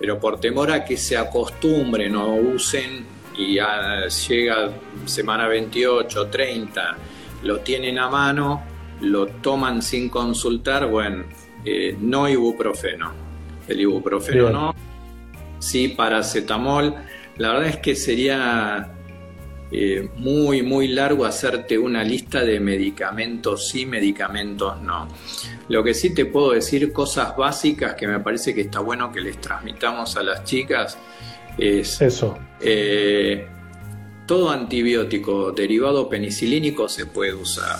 pero 0.00 0.18
por 0.18 0.40
temor 0.40 0.72
a 0.72 0.82
que 0.82 0.96
se 0.96 1.14
acostumbren 1.18 2.16
o 2.16 2.34
usen 2.34 3.04
y 3.36 3.56
ya 3.56 4.06
llega 4.06 4.70
semana 5.04 5.46
28, 5.46 6.28
30, 6.28 6.96
lo 7.42 7.60
tienen 7.60 7.98
a 7.98 8.08
mano, 8.08 8.62
lo 9.00 9.26
toman 9.26 9.82
sin 9.82 10.08
consultar, 10.08 10.88
bueno, 10.88 11.24
eh, 11.64 11.96
no 12.00 12.28
ibuprofeno. 12.28 13.12
El 13.68 13.80
ibuprofeno 13.80 14.50
no, 14.50 14.74
sí 15.58 15.88
paracetamol. 15.88 16.94
La 17.36 17.52
verdad 17.52 17.68
es 17.68 17.76
que 17.78 17.94
sería 17.94 18.92
eh, 19.72 20.08
muy, 20.16 20.62
muy 20.62 20.88
largo 20.88 21.24
hacerte 21.24 21.78
una 21.78 22.02
lista 22.02 22.44
de 22.44 22.58
medicamentos 22.58 23.68
sí, 23.68 23.86
medicamentos 23.86 24.80
no. 24.82 25.06
Lo 25.68 25.84
que 25.84 25.94
sí 25.94 26.12
te 26.12 26.26
puedo 26.26 26.50
decir, 26.50 26.92
cosas 26.92 27.36
básicas 27.36 27.94
que 27.94 28.08
me 28.08 28.18
parece 28.18 28.52
que 28.52 28.62
está 28.62 28.80
bueno 28.80 29.12
que 29.12 29.20
les 29.20 29.40
transmitamos 29.40 30.16
a 30.16 30.24
las 30.24 30.44
chicas, 30.44 30.98
es 31.56 32.00
eso. 32.00 32.36
Eh, 32.60 33.46
todo 34.26 34.50
antibiótico 34.50 35.52
derivado 35.52 36.08
penicilínico 36.08 36.88
se 36.88 37.06
puede 37.06 37.34
usar. 37.34 37.78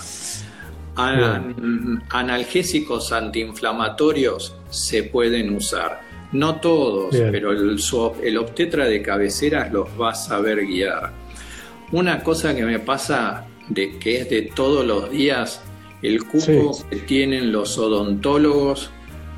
Analgésicos 0.95 3.11
antiinflamatorios 3.11 4.55
se 4.69 5.03
pueden 5.03 5.55
usar. 5.55 6.01
No 6.31 6.61
todos, 6.61 7.15
pero 7.31 7.51
el, 7.51 7.77
el 8.23 8.37
obstetra 8.37 8.85
de 8.85 9.01
cabeceras 9.01 9.71
los 9.71 9.87
va 9.99 10.11
a 10.11 10.15
saber 10.15 10.65
guiar. 10.65 11.11
Una 11.91 12.23
cosa 12.23 12.55
que 12.55 12.63
me 12.63 12.79
pasa 12.79 13.45
de 13.67 13.99
que 13.99 14.21
es 14.21 14.29
de 14.29 14.43
todos 14.43 14.85
los 14.85 15.11
días, 15.11 15.61
el 16.01 16.25
cupo 16.25 16.77
que 16.89 16.95
tienen 16.97 17.51
los 17.51 17.77
odontólogos 17.77 18.89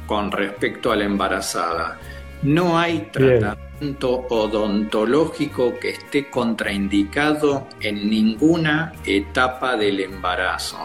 con 0.05 0.31
respecto 0.31 0.91
a 0.91 0.95
la 0.95 1.05
embarazada. 1.05 1.99
No 2.43 2.77
hay 2.77 3.09
tratamiento 3.11 4.25
odontológico 4.29 5.79
que 5.79 5.91
esté 5.91 6.29
contraindicado 6.29 7.67
en 7.79 8.09
ninguna 8.09 8.93
etapa 9.05 9.75
del 9.75 10.01
embarazo. 10.01 10.77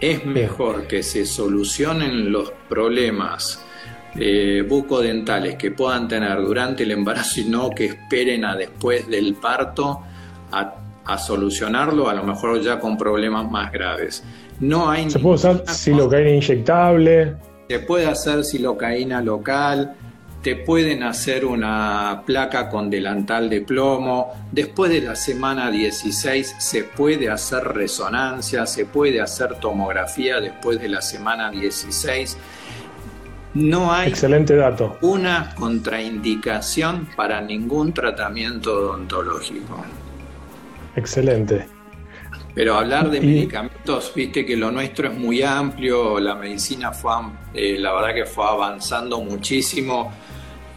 Es 0.00 0.24
mejor 0.24 0.86
que 0.86 1.02
se 1.02 1.26
solucionen 1.26 2.32
los 2.32 2.50
problemas 2.68 3.62
eh, 4.18 4.64
bucodentales 4.66 5.56
que 5.56 5.70
puedan 5.70 6.08
tener 6.08 6.38
durante 6.38 6.82
el 6.84 6.92
embarazo 6.92 7.40
y 7.40 7.44
no 7.44 7.70
que 7.70 7.84
esperen 7.84 8.44
a 8.44 8.56
después 8.56 9.06
del 9.08 9.34
parto 9.34 10.00
a, 10.50 11.18
solucionarlo, 11.18 12.08
a 12.08 12.14
lo 12.14 12.22
mejor 12.22 12.60
ya 12.60 12.78
con 12.78 12.96
problemas 12.96 13.50
más 13.50 13.72
graves. 13.72 14.22
No 14.60 14.88
hay 14.88 15.10
¿Se 15.10 15.18
puede 15.18 15.34
usar 15.34 15.64
silocaína 15.66 16.30
inyectable? 16.30 17.34
Se 17.68 17.78
puede 17.80 18.06
hacer 18.06 18.44
silocaína 18.44 19.20
local, 19.20 19.96
te 20.42 20.56
pueden 20.56 21.02
hacer 21.02 21.44
una 21.44 22.22
placa 22.24 22.68
con 22.68 22.88
delantal 22.88 23.50
de 23.50 23.60
plomo. 23.60 24.32
Después 24.50 24.90
de 24.90 25.02
la 25.02 25.14
semana 25.14 25.70
16 25.70 26.56
se 26.58 26.84
puede 26.84 27.28
hacer 27.28 27.62
resonancia, 27.64 28.64
se 28.66 28.86
puede 28.86 29.20
hacer 29.20 29.56
tomografía 29.60 30.40
después 30.40 30.80
de 30.80 30.88
la 30.88 31.02
semana 31.02 31.50
16. 31.50 32.38
No 33.52 33.92
hay 33.92 34.08
Excelente 34.08 34.54
dato. 34.56 34.96
una 35.02 35.54
contraindicación 35.56 37.08
para 37.16 37.40
ningún 37.40 37.92
tratamiento 37.92 38.72
odontológico. 38.72 39.84
Excelente. 40.96 41.66
Pero 42.54 42.74
hablar 42.74 43.10
de 43.10 43.20
medicamentos, 43.20 44.12
viste 44.14 44.44
que 44.44 44.56
lo 44.56 44.70
nuestro 44.70 45.08
es 45.08 45.16
muy 45.16 45.42
amplio, 45.42 46.18
la 46.18 46.34
medicina 46.34 46.92
fue, 46.92 47.12
eh, 47.54 47.76
la 47.78 47.92
verdad 47.92 48.14
que 48.14 48.24
fue 48.24 48.44
avanzando 48.44 49.20
muchísimo. 49.20 50.12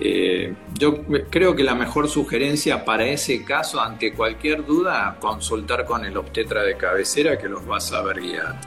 Eh, 0.05 0.53
yo 0.77 1.01
creo 1.29 1.55
que 1.55 1.63
la 1.63 1.75
mejor 1.75 2.09
sugerencia 2.09 2.83
para 2.83 3.05
ese 3.05 3.45
caso, 3.45 3.79
ante 3.79 4.11
cualquier 4.13 4.65
duda, 4.65 5.15
consultar 5.17 5.85
con 5.85 6.03
el 6.03 6.17
obstetra 6.17 6.63
de 6.63 6.75
cabecera 6.75 7.37
que 7.37 7.47
los 7.47 7.61
va 7.69 7.77
a 7.77 7.79
saber 7.79 8.19
guiar. 8.19 8.59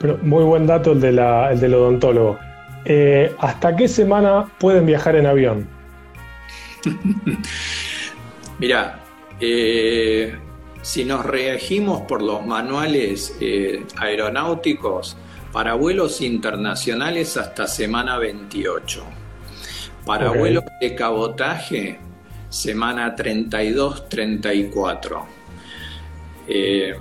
Pero 0.00 0.18
muy 0.22 0.42
buen 0.42 0.66
dato 0.66 0.90
el, 0.90 1.00
de 1.00 1.12
la, 1.12 1.52
el 1.52 1.60
del 1.60 1.74
odontólogo. 1.74 2.36
Eh, 2.84 3.32
¿Hasta 3.38 3.76
qué 3.76 3.86
semana 3.86 4.50
pueden 4.58 4.86
viajar 4.86 5.14
en 5.14 5.26
avión? 5.26 5.68
Mira, 8.58 8.98
eh, 9.38 10.36
si 10.82 11.04
nos 11.04 11.24
regimos 11.24 12.00
por 12.02 12.22
los 12.22 12.44
manuales 12.44 13.38
aeronáuticos, 13.96 15.16
para 15.52 15.74
vuelos 15.74 16.20
internacionales 16.20 17.36
hasta 17.36 17.68
semana 17.68 18.18
28. 18.18 19.04
Para 20.10 20.32
vuelos 20.32 20.64
de 20.80 20.94
cabotaje, 20.96 22.00
semana 22.48 23.14
32-34. 23.14 25.22
Eh, 26.48 26.96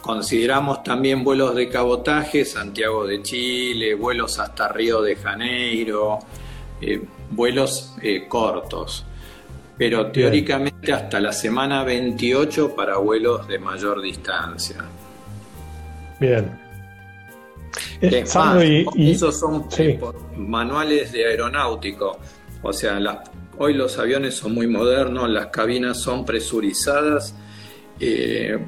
consideramos 0.00 0.82
también 0.82 1.22
vuelos 1.22 1.54
de 1.54 1.68
cabotaje, 1.68 2.44
Santiago 2.44 3.06
de 3.06 3.22
Chile, 3.22 3.94
vuelos 3.94 4.40
hasta 4.40 4.66
Río 4.66 5.00
de 5.02 5.14
Janeiro, 5.14 6.18
eh, 6.80 7.00
vuelos 7.30 7.94
cortos 8.26 9.04
pero 9.76 10.10
teóricamente 10.10 10.92
hasta 10.92 11.20
la 11.20 11.32
semana 11.32 11.84
28 11.84 12.74
para 12.74 12.96
vuelos 12.96 13.46
de 13.46 13.60
mayor 13.60 14.02
distancia. 14.02 14.84
Bien. 16.18 16.58
esos 18.00 19.38
son 19.38 19.68
manuales 20.36 21.12
de 21.12 21.24
aeronáutico. 21.24 22.18
O 22.62 22.72
sea, 22.72 23.22
hoy 23.58 23.74
los 23.74 23.98
aviones 23.98 24.34
son 24.34 24.54
muy 24.54 24.66
modernos, 24.66 25.28
las 25.28 25.46
cabinas 25.46 26.00
son 26.00 26.24
presurizadas. 26.24 27.34
Eh, 28.00 28.58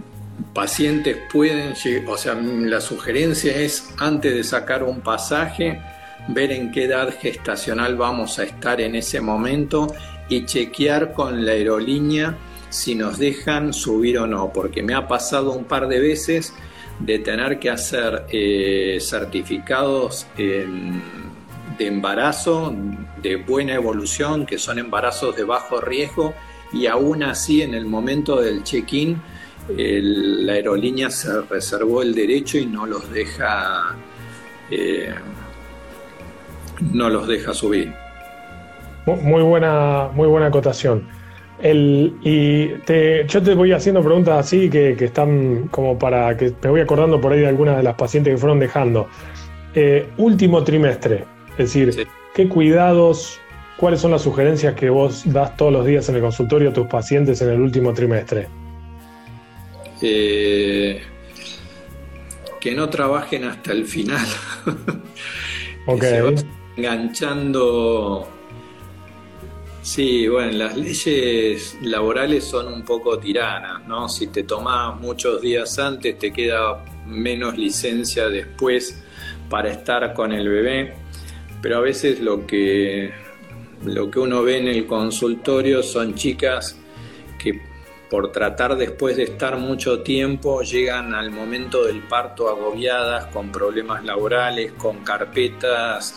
pacientes 0.55 1.17
pueden, 1.33 1.75
o 2.07 2.17
sea, 2.17 2.35
la 2.35 2.81
sugerencia 2.81 3.57
es 3.57 3.93
antes 3.99 4.35
de 4.35 4.45
sacar 4.45 4.83
un 4.83 5.01
pasaje, 5.01 5.81
ver 6.29 6.53
en 6.53 6.71
qué 6.71 6.85
edad 6.85 7.15
gestacional 7.21 7.97
vamos 7.97 8.39
a 8.39 8.45
estar 8.45 8.81
en 8.81 8.95
ese 8.95 9.21
momento 9.21 9.93
y 10.29 10.45
chequear 10.45 11.13
con 11.13 11.45
la 11.45 11.53
aerolínea 11.53 12.37
si 12.69 12.95
nos 12.95 13.19
dejan 13.19 13.73
subir 13.73 14.19
o 14.19 14.27
no, 14.27 14.53
porque 14.53 14.83
me 14.83 14.95
ha 14.95 15.09
pasado 15.09 15.53
un 15.53 15.65
par 15.65 15.89
de 15.89 16.01
veces 16.01 16.55
de 17.01 17.19
tener 17.19 17.59
que 17.59 17.71
hacer 17.71 18.27
eh, 18.31 18.99
certificados 19.01 20.27
de 21.81 21.87
embarazo 21.87 22.75
de 23.23 23.37
buena 23.37 23.73
evolución, 23.73 24.45
que 24.45 24.59
son 24.59 24.79
embarazos 24.79 25.35
de 25.35 25.45
bajo 25.45 25.81
riesgo, 25.81 26.35
y 26.75 26.87
aún 26.87 27.23
así 27.23 27.63
en 27.63 27.73
el 27.73 27.87
momento 27.87 28.39
del 28.39 28.63
check-in 28.63 29.21
la 29.77 30.53
aerolínea 30.53 31.11
se 31.11 31.41
reservó 31.43 32.03
el 32.03 32.15
derecho 32.15 32.59
y 32.59 32.67
no 32.67 32.85
los 32.85 33.11
deja, 33.11 33.97
eh, 34.71 35.15
no 36.93 37.09
los 37.09 37.27
deja 37.27 37.55
subir. 37.55 37.93
Muy 39.07 39.43
buena, 39.43 40.11
muy 40.13 40.29
buena 40.29 40.47
acotación. 40.47 41.09
El, 41.63 42.15
y 42.23 42.69
te, 42.85 43.27
yo 43.27 43.43
te 43.43 43.55
voy 43.55 43.73
haciendo 43.73 44.03
preguntas 44.03 44.47
así 44.47 44.69
que, 44.69 44.93
están 44.99 45.69
como 45.69 45.99
para 45.99 46.37
que 46.37 46.53
me 46.63 46.71
voy 46.71 46.81
acordando 46.81 47.21
por 47.21 47.33
ahí 47.33 47.41
de 47.41 47.49
algunas 47.49 47.79
de 47.79 47.83
las 47.83 47.95
pacientes 47.95 48.35
que 48.35 48.39
fueron 48.39 48.59
dejando. 48.59 49.09
Eh, 49.75 50.11
último 50.19 50.63
trimestre, 50.63 51.25
es 51.53 51.73
decir, 51.73 52.07
¿qué 52.35 52.49
cuidados, 52.49 53.39
cuáles 53.77 54.01
son 54.01 54.11
las 54.11 54.23
sugerencias 54.23 54.75
que 54.75 54.91
vos 54.91 55.23
das 55.27 55.57
todos 55.57 55.73
los 55.73 55.87
días 55.87 56.09
en 56.09 56.17
el 56.17 56.21
consultorio 56.21 56.71
a 56.71 56.73
tus 56.73 56.87
pacientes 56.87 57.41
en 57.43 57.51
el 57.51 57.61
último 57.61 57.93
trimestre? 57.93 58.49
Eh, 60.03 61.03
que 62.61 62.75
no 62.75 62.89
trabajen 62.89 63.45
hasta 63.45 63.73
el 63.73 63.85
final. 63.85 64.27
ok. 65.87 66.05
enganchando 66.77 68.29
Sí, 69.83 70.29
bueno, 70.29 70.53
las 70.53 70.77
leyes 70.77 71.79
laborales 71.81 72.45
son 72.45 72.71
un 72.71 72.85
poco 72.85 73.19
tiranas, 73.19 73.87
¿no? 73.89 74.11
Si 74.11 74.27
te 74.27 74.43
tomas 74.43 75.01
muchos 75.01 75.41
días 75.41 75.79
antes, 75.79 76.19
te 76.19 76.33
queda 76.33 76.85
menos 77.07 77.57
licencia 77.57 78.29
después 78.29 79.03
para 79.49 79.71
estar 79.71 80.13
con 80.13 80.33
el 80.33 80.49
bebé, 80.49 80.95
pero 81.63 81.79
a 81.79 81.81
veces 81.81 82.21
lo 82.21 82.47
que, 82.47 83.11
lo 83.85 84.11
que 84.11 84.19
uno 84.19 84.43
ve 84.43 84.59
en 84.59 84.69
el 84.69 84.87
consultorio 84.87 85.83
son 85.83 86.15
chicas 86.15 86.79
que 87.39 87.61
por 88.11 88.33
tratar 88.33 88.77
después 88.77 89.17
de 89.17 89.23
estar 89.23 89.57
mucho 89.57 90.01
tiempo 90.01 90.63
llegan 90.63 91.15
al 91.15 91.31
momento 91.31 91.85
del 91.85 92.01
parto 92.01 92.49
agobiadas, 92.49 93.27
con 93.27 93.53
problemas 93.53 94.05
laborales, 94.05 94.73
con 94.73 95.05
carpetas 95.05 96.17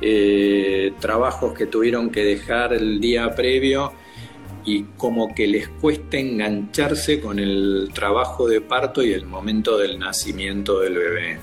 eh, 0.00 0.94
trabajos 1.00 1.52
que 1.52 1.66
tuvieron 1.66 2.10
que 2.10 2.24
dejar 2.24 2.72
el 2.72 2.98
día 2.98 3.34
previo 3.34 3.92
y 4.64 4.84
como 4.96 5.34
que 5.34 5.46
les 5.46 5.68
cuesta 5.68 6.16
engancharse 6.16 7.20
con 7.20 7.38
el 7.38 7.90
trabajo 7.92 8.48
de 8.48 8.62
parto 8.62 9.02
y 9.02 9.12
el 9.12 9.26
momento 9.26 9.76
del 9.76 9.98
nacimiento 9.98 10.80
del 10.80 10.94
bebé. 10.94 11.38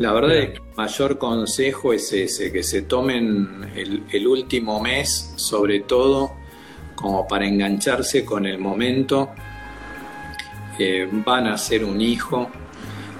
La 0.00 0.12
verdad 0.12 0.36
es 0.36 0.50
que 0.50 0.65
mayor 0.76 1.18
consejo 1.18 1.92
es 1.92 2.12
ese, 2.12 2.52
que 2.52 2.62
se 2.62 2.82
tomen 2.82 3.70
el, 3.74 4.26
último 4.26 4.80
mes, 4.80 5.32
sobre 5.36 5.80
todo, 5.80 6.32
como 6.94 7.26
para 7.26 7.46
engancharse 7.46 8.24
con 8.24 8.46
el 8.46 8.58
momento. 8.58 9.30
Eh, 10.78 11.08
van 11.10 11.46
a 11.46 11.56
ser 11.56 11.84
un 11.84 12.00
hijo, 12.00 12.50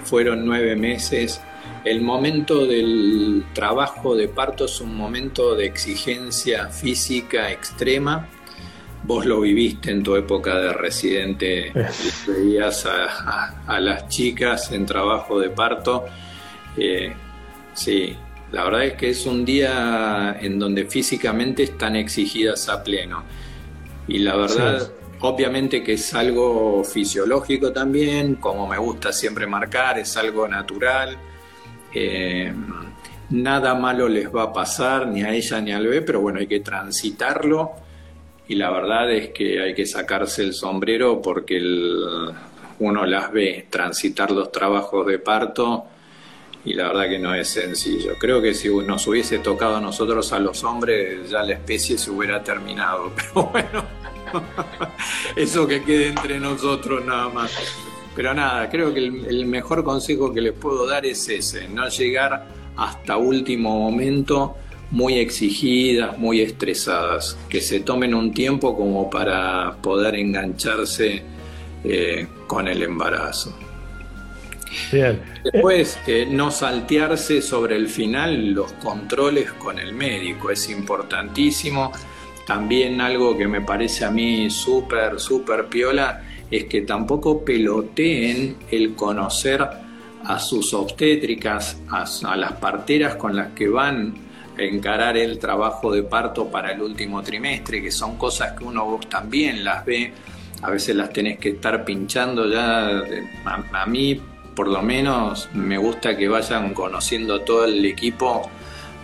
fueron 0.04 0.44
nueve 0.44 0.76
meses, 0.76 1.40
el 1.84 2.02
momento 2.02 2.66
del 2.66 3.44
trabajo 3.54 4.16
de 4.16 4.28
parto 4.28 4.64
es 4.64 4.80
un 4.80 4.94
momento 4.96 5.54
de 5.54 5.66
exigencia 5.66 6.68
física 6.68 7.50
extrema, 7.50 8.28
vos 9.04 9.24
lo 9.24 9.40
viviste 9.40 9.92
en 9.92 10.02
tu 10.02 10.16
época 10.16 10.58
de 10.58 10.72
residente, 10.72 11.72
veías 12.26 12.86
a, 12.86 13.80
las 13.80 14.08
chicas 14.08 14.72
en 14.72 14.84
trabajo 14.84 15.38
de 15.38 15.50
parto. 15.50 16.04
Eh, 16.76 17.14
sí, 17.76 18.16
la 18.50 18.64
verdad 18.64 18.84
es 18.84 18.94
que 18.94 19.10
es 19.10 19.26
un 19.26 19.44
día 19.44 20.36
en 20.40 20.58
donde 20.58 20.86
físicamente 20.86 21.62
están 21.62 21.94
exigidas 21.96 22.68
a 22.68 22.82
pleno. 22.82 23.22
Y 24.08 24.18
la 24.18 24.36
verdad, 24.36 24.90
obviamente 25.20 25.82
que 25.82 25.94
es 25.94 26.14
algo 26.14 26.82
fisiológico 26.84 27.72
también, 27.72 28.36
como 28.36 28.66
me 28.66 28.78
gusta 28.78 29.12
siempre 29.12 29.46
marcar, 29.46 29.98
es 29.98 30.16
algo 30.16 30.48
natural. 30.48 31.16
Eh, 31.92 32.52
nada 33.30 33.74
malo 33.74 34.08
les 34.08 34.34
va 34.34 34.44
a 34.44 34.52
pasar, 34.52 35.06
ni 35.06 35.22
a 35.22 35.32
ella 35.32 35.60
ni 35.60 35.72
al 35.72 35.84
bebé, 35.84 36.02
pero 36.02 36.20
bueno, 36.20 36.38
hay 36.38 36.46
que 36.46 36.60
transitarlo 36.60 37.72
y 38.48 38.54
la 38.54 38.70
verdad 38.70 39.10
es 39.10 39.30
que 39.30 39.60
hay 39.60 39.74
que 39.74 39.86
sacarse 39.86 40.42
el 40.42 40.54
sombrero 40.54 41.20
porque 41.20 41.60
uno 42.78 43.06
las 43.06 43.32
ve 43.32 43.66
transitar 43.68 44.30
los 44.30 44.52
trabajos 44.52 45.06
de 45.06 45.18
parto 45.18 45.84
y 46.66 46.74
la 46.74 46.88
verdad 46.88 47.08
que 47.08 47.18
no 47.18 47.32
es 47.32 47.48
sencillo. 47.48 48.16
Creo 48.18 48.42
que 48.42 48.52
si 48.52 48.68
nos 48.68 49.06
hubiese 49.06 49.38
tocado 49.38 49.76
a 49.76 49.80
nosotros 49.80 50.32
a 50.32 50.40
los 50.40 50.64
hombres 50.64 51.30
ya 51.30 51.42
la 51.44 51.52
especie 51.52 51.96
se 51.96 52.10
hubiera 52.10 52.42
terminado, 52.42 53.12
pero 53.16 53.50
bueno, 53.52 53.84
eso 55.36 55.66
que 55.66 55.82
quede 55.82 56.08
entre 56.08 56.40
nosotros 56.40 57.04
nada 57.04 57.28
más. 57.28 57.52
Pero 58.16 58.34
nada, 58.34 58.68
creo 58.68 58.92
que 58.92 59.00
el, 59.00 59.46
mejor 59.46 59.84
consejo 59.84 60.32
que 60.32 60.40
les 60.40 60.54
puedo 60.54 60.86
dar 60.86 61.06
es 61.06 61.28
ese, 61.28 61.68
no 61.68 61.88
llegar 61.88 62.48
hasta 62.76 63.16
último 63.16 63.78
momento 63.78 64.56
muy 64.90 65.18
exigidas, 65.18 66.18
muy 66.18 66.40
estresadas, 66.40 67.36
que 67.48 67.60
se 67.60 67.80
tomen 67.80 68.14
un 68.14 68.32
tiempo 68.32 68.76
como 68.76 69.08
para 69.08 69.76
poder 69.82 70.16
engancharse 70.16 71.22
eh, 71.84 72.26
con 72.46 72.66
el 72.66 72.82
embarazo. 72.82 73.54
Después, 75.44 75.98
no 76.28 76.50
saltearse 76.50 77.40
sobre 77.40 77.76
el 77.76 77.88
final 77.88 78.52
los 78.52 78.72
controles 78.72 79.52
con 79.52 79.78
el 79.78 79.92
médico, 79.92 80.50
es 80.50 80.68
importantísimo. 80.70 81.92
También 82.46 83.00
algo 83.00 83.36
que 83.36 83.48
me 83.48 83.60
parece 83.60 84.04
a 84.04 84.10
mí 84.10 84.50
súper, 84.50 85.18
súper 85.18 85.66
piola 85.66 86.22
es 86.50 86.64
que 86.64 86.82
tampoco 86.82 87.44
peloteen 87.44 88.56
el 88.70 88.94
conocer 88.94 89.66
a 90.24 90.38
sus 90.38 90.74
obstétricas, 90.74 91.78
a 91.90 92.36
las 92.36 92.52
parteras 92.52 93.16
con 93.16 93.34
las 93.34 93.48
que 93.48 93.68
van 93.68 94.26
encarar 94.58 95.16
el 95.16 95.38
trabajo 95.38 95.92
de 95.92 96.02
parto 96.02 96.48
para 96.50 96.72
el 96.72 96.82
último 96.82 97.22
trimestre, 97.22 97.82
que 97.82 97.90
son 97.90 98.16
cosas 98.16 98.52
que 98.52 98.64
uno 98.64 98.98
también 99.08 99.64
las 99.64 99.84
ve, 99.84 100.12
a 100.62 100.70
veces 100.70 100.96
las 100.96 101.12
tenés 101.12 101.38
que 101.38 101.50
estar 101.50 101.84
pinchando 101.84 102.48
ya, 102.48 103.02
a, 103.44 103.86
mí 103.86 104.20
por 104.56 104.68
lo 104.68 104.82
menos 104.82 105.50
me 105.52 105.76
gusta 105.76 106.16
que 106.16 106.26
vayan 106.26 106.72
conociendo 106.72 107.42
todo 107.42 107.66
el 107.66 107.84
equipo 107.84 108.50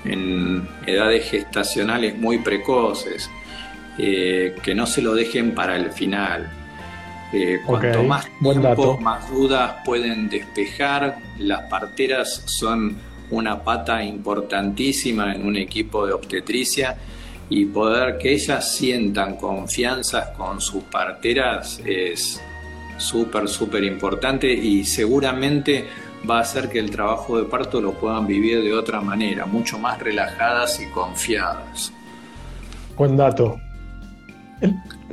en 0.05 0.67
edades 0.87 1.31
gestacionales 1.31 2.19
muy 2.19 2.39
precoces, 2.39 3.31
eh, 3.99 4.57
que 4.63 4.75
no 4.75 4.87
se 4.87 5.03
lo 5.03 5.15
dejen 5.15 5.55
para 5.55 5.77
el 5.77 5.93
final. 5.93 6.51
Eh, 7.35 7.61
cuanto 7.65 8.03
más 8.03 8.27
tiempo, 8.41 8.99
más 8.99 9.31
dudas 9.31 9.77
pueden 9.85 10.29
despejar, 10.29 11.19
las 11.39 11.63
parteras 11.63 12.43
son 12.47 12.97
una 13.31 13.63
pata 13.63 14.03
importantísima 14.03 15.35
en 15.35 15.47
un 15.47 15.57
equipo 15.57 16.07
de 16.07 16.15
obstetricia 16.15 16.97
y 17.51 17.67
poder 17.67 18.17
que 18.17 18.33
ellas 18.33 18.75
sientan 18.75 19.37
confianza 19.37 20.33
con 20.33 20.61
sus 20.61 20.85
parteras 20.85 21.81
es 21.85 22.41
súper, 23.03 23.49
súper 23.49 23.85
importante 23.85 24.53
y 24.53 24.85
seguramente 24.85 25.87
va 26.29 26.39
a 26.39 26.41
hacer 26.43 26.69
que 26.69 26.79
el 26.79 26.91
trabajo 26.91 27.39
de 27.39 27.45
parto 27.45 27.81
lo 27.81 27.93
puedan 27.93 28.27
vivir 28.27 28.63
de 28.63 28.73
otra 28.73 29.01
manera, 29.01 29.45
mucho 29.45 29.79
más 29.79 29.99
relajadas 29.99 30.81
y 30.81 30.87
confiadas. 30.87 31.93
Buen 32.97 33.17
dato. 33.17 33.61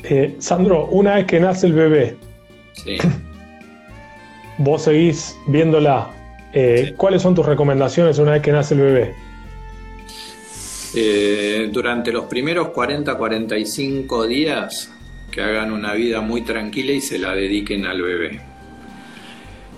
Eh, 0.03 0.35
Sandro, 0.39 0.85
una 0.87 1.15
vez 1.15 1.25
que 1.25 1.39
nace 1.39 1.67
el 1.67 1.73
bebé, 1.73 2.17
vos 4.59 4.83
seguís 4.83 5.35
viéndola 5.47 6.09
eh, 6.51 6.93
¿Cuáles 6.97 7.21
son 7.21 7.35
tus 7.35 7.45
recomendaciones 7.45 8.17
una 8.17 8.31
vez 8.31 8.41
que 8.41 8.51
nace 8.51 8.73
el 8.73 8.81
bebé? 8.81 9.15
Eh, 10.95 11.69
durante 11.71 12.11
los 12.11 12.25
primeros 12.25 12.69
40-45 12.69 14.25
días 14.25 14.91
hagan 15.41 15.71
una 15.71 15.93
vida 15.93 16.21
muy 16.21 16.41
tranquila 16.41 16.91
y 16.91 17.01
se 17.01 17.19
la 17.19 17.33
dediquen 17.33 17.85
al 17.85 18.01
bebé. 18.01 18.41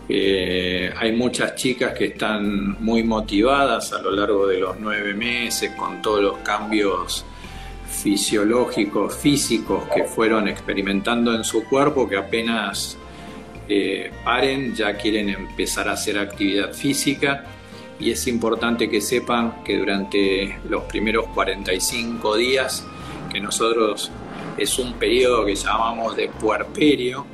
Eh, 0.10 0.92
hay 0.98 1.12
muchas 1.14 1.56
chicas 1.56 1.94
que 1.94 2.06
están 2.06 2.84
muy 2.84 3.04
motivadas 3.04 3.94
a 3.94 4.02
lo 4.02 4.12
largo 4.12 4.48
de 4.48 4.60
los 4.60 4.80
nueve 4.80 5.14
meses 5.14 5.72
con 5.78 6.02
todos 6.02 6.22
los 6.22 6.38
cambios 6.40 7.26
fisiológicos, 7.88 9.16
físicos 9.16 9.84
que 9.94 10.04
fueron 10.04 10.48
experimentando 10.48 11.34
en 11.34 11.44
su 11.44 11.64
cuerpo 11.66 12.08
que 12.10 12.18
apenas 12.18 12.98
paren, 14.26 14.76
ya 14.76 14.98
quieren 14.98 15.30
empezar 15.30 15.88
a 15.88 15.94
hacer 15.94 16.20
actividad 16.20 16.74
física 16.74 17.46
y 18.02 18.12
es 18.12 18.28
importante 18.28 18.90
que 18.90 19.00
sepan 19.00 19.64
que 19.64 19.78
durante 19.78 20.58
los 20.68 20.84
primeros 20.86 21.28
45 21.28 22.36
días, 22.36 22.86
que 23.32 23.40
nosotros 23.40 24.12
es 24.58 24.80
un 24.80 24.94
periodo 24.94 25.46
que 25.46 25.56
llamamos 25.56 26.16
de 26.16 26.28
puerperio, 26.28 27.26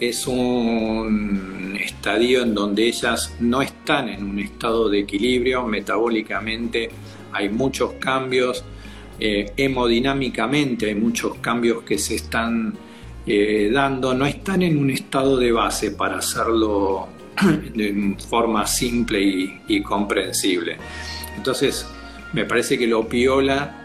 es 0.00 0.26
un 0.26 1.76
estadio 1.80 2.42
en 2.42 2.54
donde 2.54 2.86
ellas 2.86 3.34
no 3.40 3.62
están 3.62 4.08
en 4.08 4.24
un 4.24 4.38
estado 4.38 4.88
de 4.88 5.00
equilibrio, 5.00 5.64
metabólicamente 5.66 6.90
hay 7.32 7.48
muchos 7.48 7.94
cambios, 7.94 8.64
eh, 9.18 9.52
hemodinámicamente 9.56 10.86
hay 10.86 10.94
muchos 10.94 11.36
cambios 11.36 11.82
que 11.84 11.98
se 11.98 12.16
están 12.16 12.74
eh, 13.26 13.70
dando 13.72 14.12
no 14.12 14.26
están 14.26 14.60
en 14.62 14.76
un 14.76 14.90
estado 14.90 15.38
de 15.38 15.50
base 15.50 15.92
para 15.92 16.18
hacerlo 16.18 17.08
de 17.74 18.16
forma 18.28 18.66
simple 18.66 19.58
y, 19.66 19.82
comprensible. 19.82 20.76
Entonces, 21.36 21.86
me 22.34 22.44
parece 22.44 22.78
que 22.78 22.86
lo 22.86 23.08
piola 23.08 23.83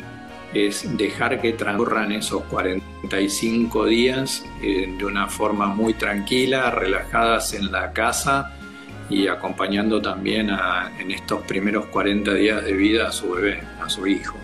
es 0.53 0.97
dejar 0.97 1.39
que 1.41 1.53
transcurran 1.53 2.11
esos 2.11 2.43
45 2.43 3.85
días 3.85 4.45
eh, 4.61 4.93
de 4.97 5.05
una 5.05 5.27
forma 5.27 5.67
muy 5.67 5.93
tranquila, 5.93 6.71
relajadas 6.71 7.53
en 7.53 7.71
la 7.71 7.91
casa 7.93 8.53
y 9.09 9.27
acompañando 9.27 10.01
también 10.01 10.49
en 10.99 11.11
estos 11.11 11.41
primeros 11.41 11.85
40 11.87 12.33
días 12.33 12.63
de 12.63 12.73
vida 12.73 13.07
a 13.07 13.11
su 13.11 13.31
bebé, 13.31 13.59
a 13.83 13.89
su 13.89 14.05
hijo. 14.05 14.37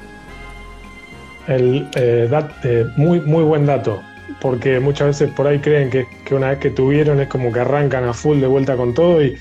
El, 1.48 1.88
eh, 1.96 2.86
muy, 2.98 3.22
muy 3.22 3.44
buen 3.44 3.66
dato 3.66 4.02
porque 4.42 4.80
muchas 4.80 5.08
veces 5.08 5.32
por 5.32 5.48
ahí 5.48 5.60
creen 5.60 5.90
que, 5.90 6.08
una 6.34 6.50
vez 6.50 6.60
que 6.60 6.70
tuvieron 6.70 7.20
es 7.20 7.28
como 7.28 7.52
que 7.52 7.60
arrancan 7.60 8.04
a 8.06 8.14
full 8.14 8.40
de 8.40 8.48
vuelta 8.48 8.76
con 8.76 8.94
todo 8.94 9.24
y 9.24 9.38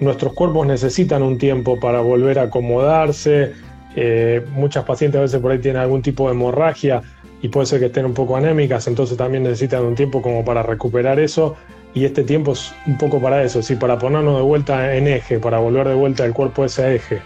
nuestros 0.00 0.32
cuerpos 0.34 0.66
necesitan 0.66 1.22
un 1.22 1.38
tiempo 1.38 1.78
para 1.80 2.00
volver 2.00 2.38
a 2.38 2.42
acomodarse. 2.42 3.52
Eh, 3.96 4.44
muchas 4.52 4.84
pacientes 4.84 5.18
a 5.18 5.22
veces 5.22 5.40
por 5.40 5.50
ahí 5.50 5.58
tienen 5.58 5.80
algún 5.80 6.02
tipo 6.02 6.26
de 6.26 6.34
hemorragia 6.34 7.02
y 7.40 7.48
puede 7.48 7.66
ser 7.66 7.80
que 7.80 7.86
estén 7.86 8.04
un 8.04 8.14
poco 8.14 8.36
anémicas, 8.36 8.86
entonces 8.86 9.16
también 9.16 9.42
necesitan 9.42 9.84
un 9.84 9.94
tiempo 9.94 10.20
como 10.20 10.44
para 10.44 10.62
recuperar 10.62 11.18
eso 11.18 11.56
y 11.94 12.04
este 12.04 12.22
tiempo 12.22 12.52
es 12.52 12.74
un 12.86 12.98
poco 12.98 13.20
para 13.20 13.42
eso, 13.42 13.62
sí, 13.62 13.74
para 13.74 13.98
ponernos 13.98 14.36
de 14.36 14.42
vuelta 14.42 14.94
en 14.94 15.08
eje, 15.08 15.38
para 15.38 15.58
volver 15.58 15.88
de 15.88 15.94
vuelta 15.94 16.26
el 16.26 16.34
cuerpo 16.34 16.62
a 16.62 16.66
ese 16.66 16.96
eje. 16.96 17.22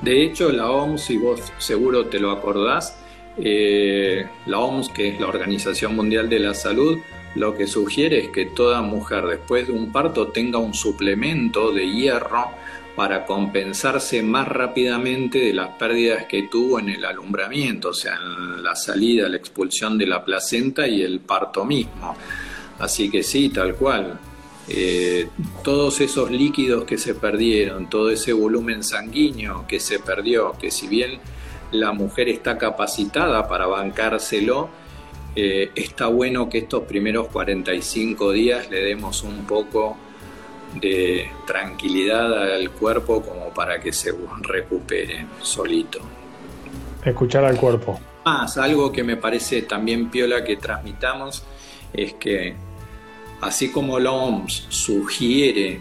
De 0.00 0.24
hecho, 0.24 0.50
la 0.52 0.70
OMS, 0.70 1.10
y 1.10 1.18
vos 1.18 1.52
seguro 1.58 2.06
te 2.06 2.18
lo 2.18 2.30
acordás, 2.30 2.98
eh, 3.38 4.26
la 4.46 4.58
OMS, 4.60 4.88
que 4.88 5.08
es 5.08 5.20
la 5.20 5.26
Organización 5.26 5.94
Mundial 5.96 6.30
de 6.30 6.38
la 6.38 6.54
Salud, 6.54 6.98
lo 7.34 7.54
que 7.54 7.66
sugiere 7.66 8.18
es 8.18 8.28
que 8.28 8.46
toda 8.46 8.80
mujer 8.80 9.26
después 9.26 9.66
de 9.66 9.74
un 9.74 9.92
parto 9.92 10.28
tenga 10.28 10.58
un 10.58 10.72
suplemento 10.72 11.72
de 11.72 11.86
hierro 11.86 12.46
para 12.96 13.26
compensarse 13.26 14.22
más 14.22 14.48
rápidamente 14.48 15.38
de 15.38 15.52
las 15.52 15.68
pérdidas 15.76 16.24
que 16.24 16.44
tuvo 16.44 16.80
en 16.80 16.88
el 16.88 17.04
alumbramiento, 17.04 17.90
o 17.90 17.94
sea, 17.94 18.14
en 18.16 18.62
la 18.62 18.74
salida, 18.74 19.28
la 19.28 19.36
expulsión 19.36 19.98
de 19.98 20.06
la 20.06 20.24
placenta 20.24 20.88
y 20.88 21.02
el 21.02 21.20
parto 21.20 21.66
mismo. 21.66 22.16
Así 22.78 23.10
que 23.10 23.22
sí, 23.22 23.50
tal 23.50 23.74
cual. 23.74 24.18
Eh, 24.68 25.28
todos 25.62 26.00
esos 26.00 26.30
líquidos 26.30 26.84
que 26.84 26.96
se 26.96 27.14
perdieron, 27.14 27.88
todo 27.88 28.10
ese 28.10 28.32
volumen 28.32 28.82
sanguíneo 28.82 29.66
que 29.68 29.78
se 29.78 29.98
perdió, 29.98 30.52
que 30.58 30.70
si 30.70 30.88
bien 30.88 31.20
la 31.72 31.92
mujer 31.92 32.30
está 32.30 32.56
capacitada 32.56 33.46
para 33.46 33.66
bancárselo, 33.66 34.70
eh, 35.36 35.70
está 35.74 36.06
bueno 36.06 36.48
que 36.48 36.58
estos 36.58 36.84
primeros 36.84 37.28
45 37.28 38.32
días 38.32 38.70
le 38.70 38.80
demos 38.80 39.22
un 39.22 39.46
poco 39.46 39.98
de 40.74 41.30
tranquilidad 41.46 42.54
al 42.54 42.70
cuerpo 42.70 43.22
como 43.22 43.50
para 43.50 43.80
que 43.80 43.92
se 43.92 44.12
recupere 44.40 45.26
solito. 45.40 46.00
Escuchar 47.04 47.44
al 47.44 47.56
cuerpo. 47.56 48.00
Más, 48.24 48.58
algo 48.58 48.90
que 48.90 49.04
me 49.04 49.16
parece 49.16 49.62
también 49.62 50.10
piola 50.10 50.44
que 50.44 50.56
transmitamos 50.56 51.44
es 51.92 52.14
que 52.14 52.54
así 53.40 53.70
como 53.70 53.98
la 53.98 54.10
OMS 54.10 54.66
sugiere 54.68 55.80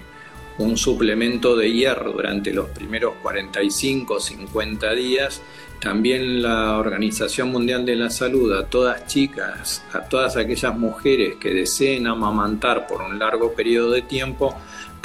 un 0.58 0.78
suplemento 0.78 1.56
de 1.56 1.72
hierro 1.72 2.14
durante 2.14 2.54
los 2.54 2.70
primeros 2.70 3.16
45 3.22 4.14
o 4.14 4.20
50 4.20 4.92
días, 4.94 5.42
también 5.82 6.42
la 6.42 6.78
Organización 6.78 7.52
Mundial 7.52 7.86
de 7.86 7.96
la 7.96 8.10
Salud 8.10 8.54
a 8.54 8.66
todas 8.66 9.06
chicas, 9.08 9.84
a 9.94 10.02
todas 10.02 10.38
aquellas 10.38 10.78
mujeres 10.78 11.36
que 11.36 11.54
deseen 11.54 12.08
amamantar 12.08 12.88
por 12.88 13.02
un 13.02 13.20
largo 13.20 13.54
periodo 13.54 13.92
de 13.92 14.02
tiempo, 14.02 14.56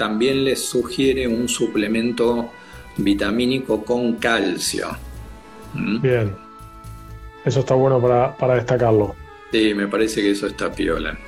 también 0.00 0.44
les 0.44 0.64
sugiere 0.64 1.28
un 1.28 1.46
suplemento 1.46 2.48
vitamínico 2.96 3.84
con 3.84 4.14
calcio. 4.14 4.86
¿Mm? 5.74 6.00
Bien, 6.00 6.34
eso 7.44 7.60
está 7.60 7.74
bueno 7.74 8.00
para, 8.00 8.34
para 8.34 8.54
destacarlo. 8.54 9.14
Sí, 9.52 9.74
me 9.74 9.86
parece 9.88 10.22
que 10.22 10.30
eso 10.30 10.46
está 10.46 10.72
piola. 10.72 11.18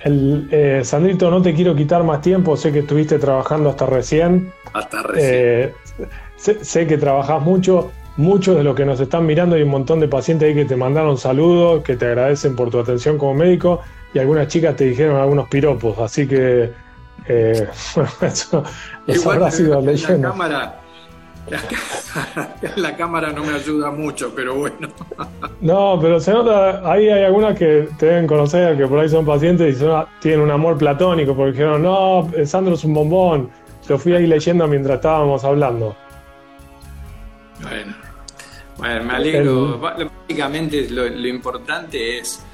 El, 0.00 0.48
eh, 0.50 0.82
Sandrito, 0.84 1.30
no 1.30 1.40
te 1.40 1.54
quiero 1.54 1.74
quitar 1.74 2.04
más 2.04 2.20
tiempo, 2.20 2.58
sé 2.58 2.72
que 2.72 2.80
estuviste 2.80 3.18
trabajando 3.18 3.70
hasta 3.70 3.86
recién. 3.86 4.52
Hasta 4.74 5.02
recién. 5.02 5.30
Eh, 5.32 5.74
sé, 6.36 6.86
que 6.86 6.98
trabajás 6.98 7.40
mucho, 7.40 7.90
muchos 8.18 8.54
de 8.54 8.64
los 8.64 8.76
que 8.76 8.84
nos 8.84 9.00
están 9.00 9.24
mirando 9.24 9.56
hay 9.56 9.62
un 9.62 9.70
montón 9.70 9.98
de 9.98 10.08
pacientes 10.08 10.46
ahí 10.46 10.54
que 10.54 10.66
te 10.66 10.76
mandaron 10.76 11.16
saludos, 11.16 11.82
que 11.84 11.96
te 11.96 12.04
agradecen 12.04 12.54
por 12.54 12.68
tu 12.68 12.78
atención 12.80 13.16
como 13.16 13.32
médico 13.32 13.80
y 14.12 14.18
algunas 14.18 14.48
chicas 14.48 14.76
te 14.76 14.84
dijeron 14.84 15.16
algunos 15.16 15.48
piropos, 15.48 15.98
así 16.00 16.28
que 16.28 16.89
eh, 17.28 17.68
bueno, 17.94 18.64
eso, 19.06 19.30
habrá 19.30 19.50
sido 19.50 19.80
leyendo. 19.80 20.28
La 20.28 20.32
cámara, 20.32 20.80
la, 22.76 22.96
cámara 22.96 23.32
no 23.32 23.44
me 23.44 23.54
ayuda 23.54 23.90
mucho, 23.90 24.32
pero 24.34 24.54
bueno. 24.54 24.88
No, 25.60 25.98
pero 26.00 26.18
se 26.20 26.32
nota, 26.32 26.90
ahí 26.90 27.08
hay 27.10 27.24
algunas 27.24 27.58
que 27.58 27.88
te 27.98 28.06
deben 28.06 28.26
conocer, 28.26 28.78
que 28.78 28.86
por 28.86 28.98
ahí 28.98 29.10
son 29.10 29.26
pacientes 29.26 29.78
y 29.78 29.84
tienen 30.20 30.40
un 30.40 30.50
amor 30.50 30.78
platónico, 30.78 31.36
porque 31.36 31.52
dijeron, 31.52 31.82
no, 31.82 32.30
Sandro 32.46 32.74
es 32.74 32.84
un 32.84 32.94
bombón. 32.94 33.50
Lo 33.88 33.98
fui 33.98 34.14
ahí 34.14 34.26
leyendo 34.26 34.66
mientras 34.68 34.96
estábamos 34.96 35.44
hablando. 35.44 35.96
Bueno, 37.60 37.94
bueno 38.78 39.04
me 39.04 39.12
alegro. 39.14 39.78
Básicamente 39.78 40.88
lo, 40.90 41.06
importante 41.26 42.18
es 42.18 42.44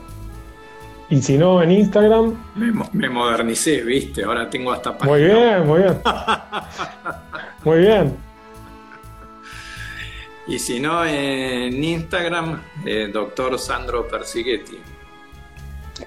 Y 1.10 1.20
si 1.20 1.36
no, 1.36 1.62
en 1.62 1.72
Instagram. 1.72 2.34
Me, 2.92 3.08
modernicé, 3.08 3.82
viste, 3.82 4.24
ahora 4.24 4.48
tengo 4.48 4.72
hasta 4.72 4.96
página. 4.96 5.10
Muy 5.10 5.24
bien, 5.24 5.66
muy 5.66 5.78
bien. 5.80 6.00
muy 7.64 7.78
bien. 7.78 8.16
Y 10.46 10.58
si 10.58 10.80
no, 10.80 11.04
en 11.04 11.84
Instagram, 11.84 12.62
eh, 12.84 13.10
doctor 13.12 13.58
Sandro 13.58 14.08
Persighetti. 14.08 14.78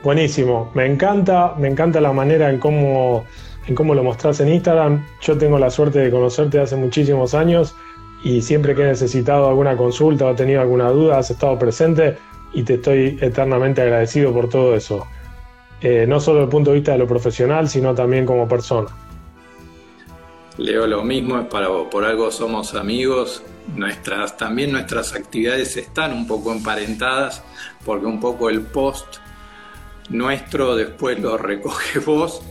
Buenísimo, 0.04 0.72
me 0.74 0.86
encanta, 0.86 1.54
me 1.58 1.68
encanta 1.68 2.02
la 2.02 2.12
manera 2.12 2.50
en 2.50 2.60
cómo 2.60 3.26
en 3.68 3.76
cómo 3.76 3.96
lo 3.96 4.04
mostrás 4.04 4.40
en 4.40 4.50
Instagram. 4.50 5.06
Yo 5.22 5.38
tengo 5.38 5.60
la 5.60 5.70
suerte 5.70 6.00
de 6.00 6.12
conocerte 6.12 6.60
hace 6.60 6.76
muchísimos 6.76 7.34
años 7.34 7.76
y 8.24 8.42
siempre 8.42 8.76
que 8.76 8.84
he 8.84 8.88
necesitado 8.88 9.48
alguna 9.48 9.78
consulta 9.78 10.26
o 10.26 10.32
he 10.32 10.36
tenido 10.36 10.62
alguna 10.62 10.90
duda, 10.90 11.20
has 11.20 11.32
estado 11.32 11.58
presente 11.58 12.18
y 12.54 12.64
te 12.64 12.76
estoy 12.76 13.18
eternamente 13.22 13.82
agradecido 13.82 14.34
por 14.34 14.50
todo 14.50 14.76
eso. 14.76 15.06
Eh, 15.82 16.06
no 16.08 16.20
solo 16.20 16.38
desde 16.38 16.46
el 16.46 16.52
punto 16.52 16.72
de 16.72 16.78
vista 16.78 16.94
de 16.94 16.98
lo 16.98 17.08
profesional, 17.08 17.70
sino 17.70 17.94
también 17.94 18.26
como 18.26 18.48
persona. 18.48 18.88
Leo 20.58 20.88
lo 20.88 21.04
mismo, 21.04 21.38
es 21.38 21.48
para 21.48 21.68
vos, 21.68 21.88
por 21.92 22.06
algo 22.06 22.32
somos 22.32 22.76
amigos, 22.76 23.44
también 24.38 24.72
nuestras 24.72 25.14
actividades 25.14 25.76
están 25.76 26.14
un 26.14 26.28
poco 26.28 26.54
emparentadas, 26.54 27.44
porque 27.84 28.06
un 28.06 28.20
poco 28.20 28.50
el 28.50 28.62
post 28.62 29.18
nuestro 30.10 30.76
después 30.76 31.20
lo 31.20 31.38
recoge 31.38 32.00
vos 32.00 32.42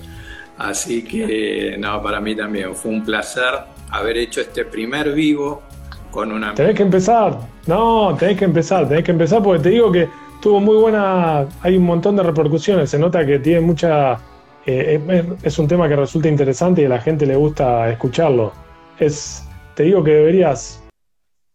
Así 0.59 1.03
que, 1.03 1.77
no, 1.79 2.01
para 2.03 2.21
mí 2.21 2.35
también 2.35 2.75
fue 2.75 2.93
un 2.93 3.05
placer 3.05 3.53
haber 3.91 4.17
hecho 4.17 4.41
este 4.41 4.65
primer 4.65 5.13
vivo 5.13 5.63
con 6.11 6.31
una... 6.31 6.55
Tenés 6.55 6.77
que 6.77 6.83
empezar, 6.83 7.39
no, 7.67 8.17
tenés 8.19 8.39
que 8.39 8.45
empezar, 8.45 8.89
tenés 8.89 9.05
que 9.05 9.11
empezar 9.11 9.43
porque 9.43 9.65
te 9.65 9.71
digo 9.71 9.91
que 9.91 10.09
tuvo 10.41 10.61
muy 10.61 10.77
buena, 10.77 11.47
hay 11.63 11.77
un 11.77 11.85
montón 11.85 12.17
de 12.17 12.23
repercusiones, 12.23 12.91
se 12.91 12.99
nota 12.99 13.25
que 13.27 13.39
tiene 13.39 13.61
mucha... 13.61 14.19
Eh, 14.67 15.01
es, 15.43 15.59
un 15.59 15.69
tema 15.69 15.89
que 15.89 15.97
resulta 15.97 16.29
interesante 16.29 16.83
y 16.83 16.85
a 16.87 16.89
la 16.89 17.01
gente 17.01 17.27
le 17.27 17.37
gusta 17.37 17.91
escucharlo. 17.91 18.53
Es, 18.99 19.47
te 19.75 19.83
digo 19.83 20.03
que 20.03 20.13
deberías 20.13 20.83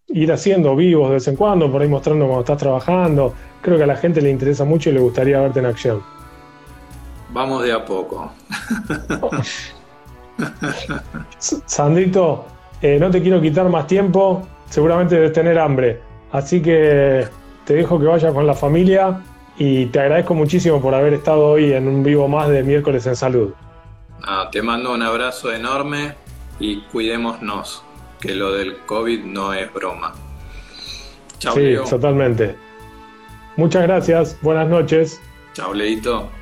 ir 0.10 0.32
haciendo 0.32 0.76
vivos 0.76 1.10
de 1.10 1.16
vez 1.16 1.28
en 1.28 1.36
cuando, 1.36 1.72
por 1.72 1.82
ahí 1.82 1.88
mostrando 1.88 2.26
cuando 2.26 2.42
estás 2.42 2.58
trabajando. 2.58 3.34
Creo 3.62 3.78
que 3.78 3.84
a 3.84 3.88
la 3.88 3.96
gente 3.96 4.22
le 4.22 4.30
interesa 4.30 4.64
mucho 4.66 4.92
y 4.92 4.94
le 4.94 5.00
gustaría 5.00 5.40
verte 5.42 5.60
en 5.60 5.66
acción. 5.66 6.19
Vamos 7.32 7.64
de 7.64 7.72
a 7.74 7.86
poco. 7.86 8.32
Sandrito, 11.38 12.46
eh, 12.82 12.98
no 13.00 13.12
te 13.12 13.22
quiero 13.22 13.42
quitar 13.42 13.70
más 13.70 13.88
tiempo, 13.88 14.48
seguramente 14.70 15.16
debes 15.16 15.34
tener 15.34 15.60
hambre, 15.60 16.02
así 16.32 16.62
que 16.62 17.28
te 17.66 17.74
dejo 17.74 18.00
que 18.00 18.06
vayas 18.06 18.34
con 18.34 18.48
la 18.48 18.54
familia 18.54 19.22
y 19.58 19.88
te 19.88 20.00
agradezco 20.00 20.34
muchísimo 20.34 20.82
por 20.82 20.96
haber 20.96 21.14
estado 21.14 21.46
hoy 21.46 21.74
en 21.74 21.88
un 21.88 22.04
vivo 22.04 22.28
más 22.28 22.50
de 22.50 22.64
miércoles 22.64 23.06
en 23.06 23.16
salud. 23.16 23.54
te 24.52 24.62
mando 24.62 24.94
un 24.94 25.04
abrazo 25.04 25.52
enorme 25.52 26.16
y 26.60 26.82
cuidémonos, 26.84 27.84
que 28.20 28.34
lo 28.34 28.54
del 28.54 28.78
COVID 28.86 29.26
no 29.26 29.54
es 29.54 29.72
broma. 29.74 30.14
Chao, 31.40 31.56
sí, 31.56 31.76
totalmente. 31.90 32.56
Muchas 33.58 33.84
gracias, 33.84 34.38
buenas 34.42 34.70
noches. 34.70 35.22
Chao, 35.54 35.74
Leito. 35.74 36.39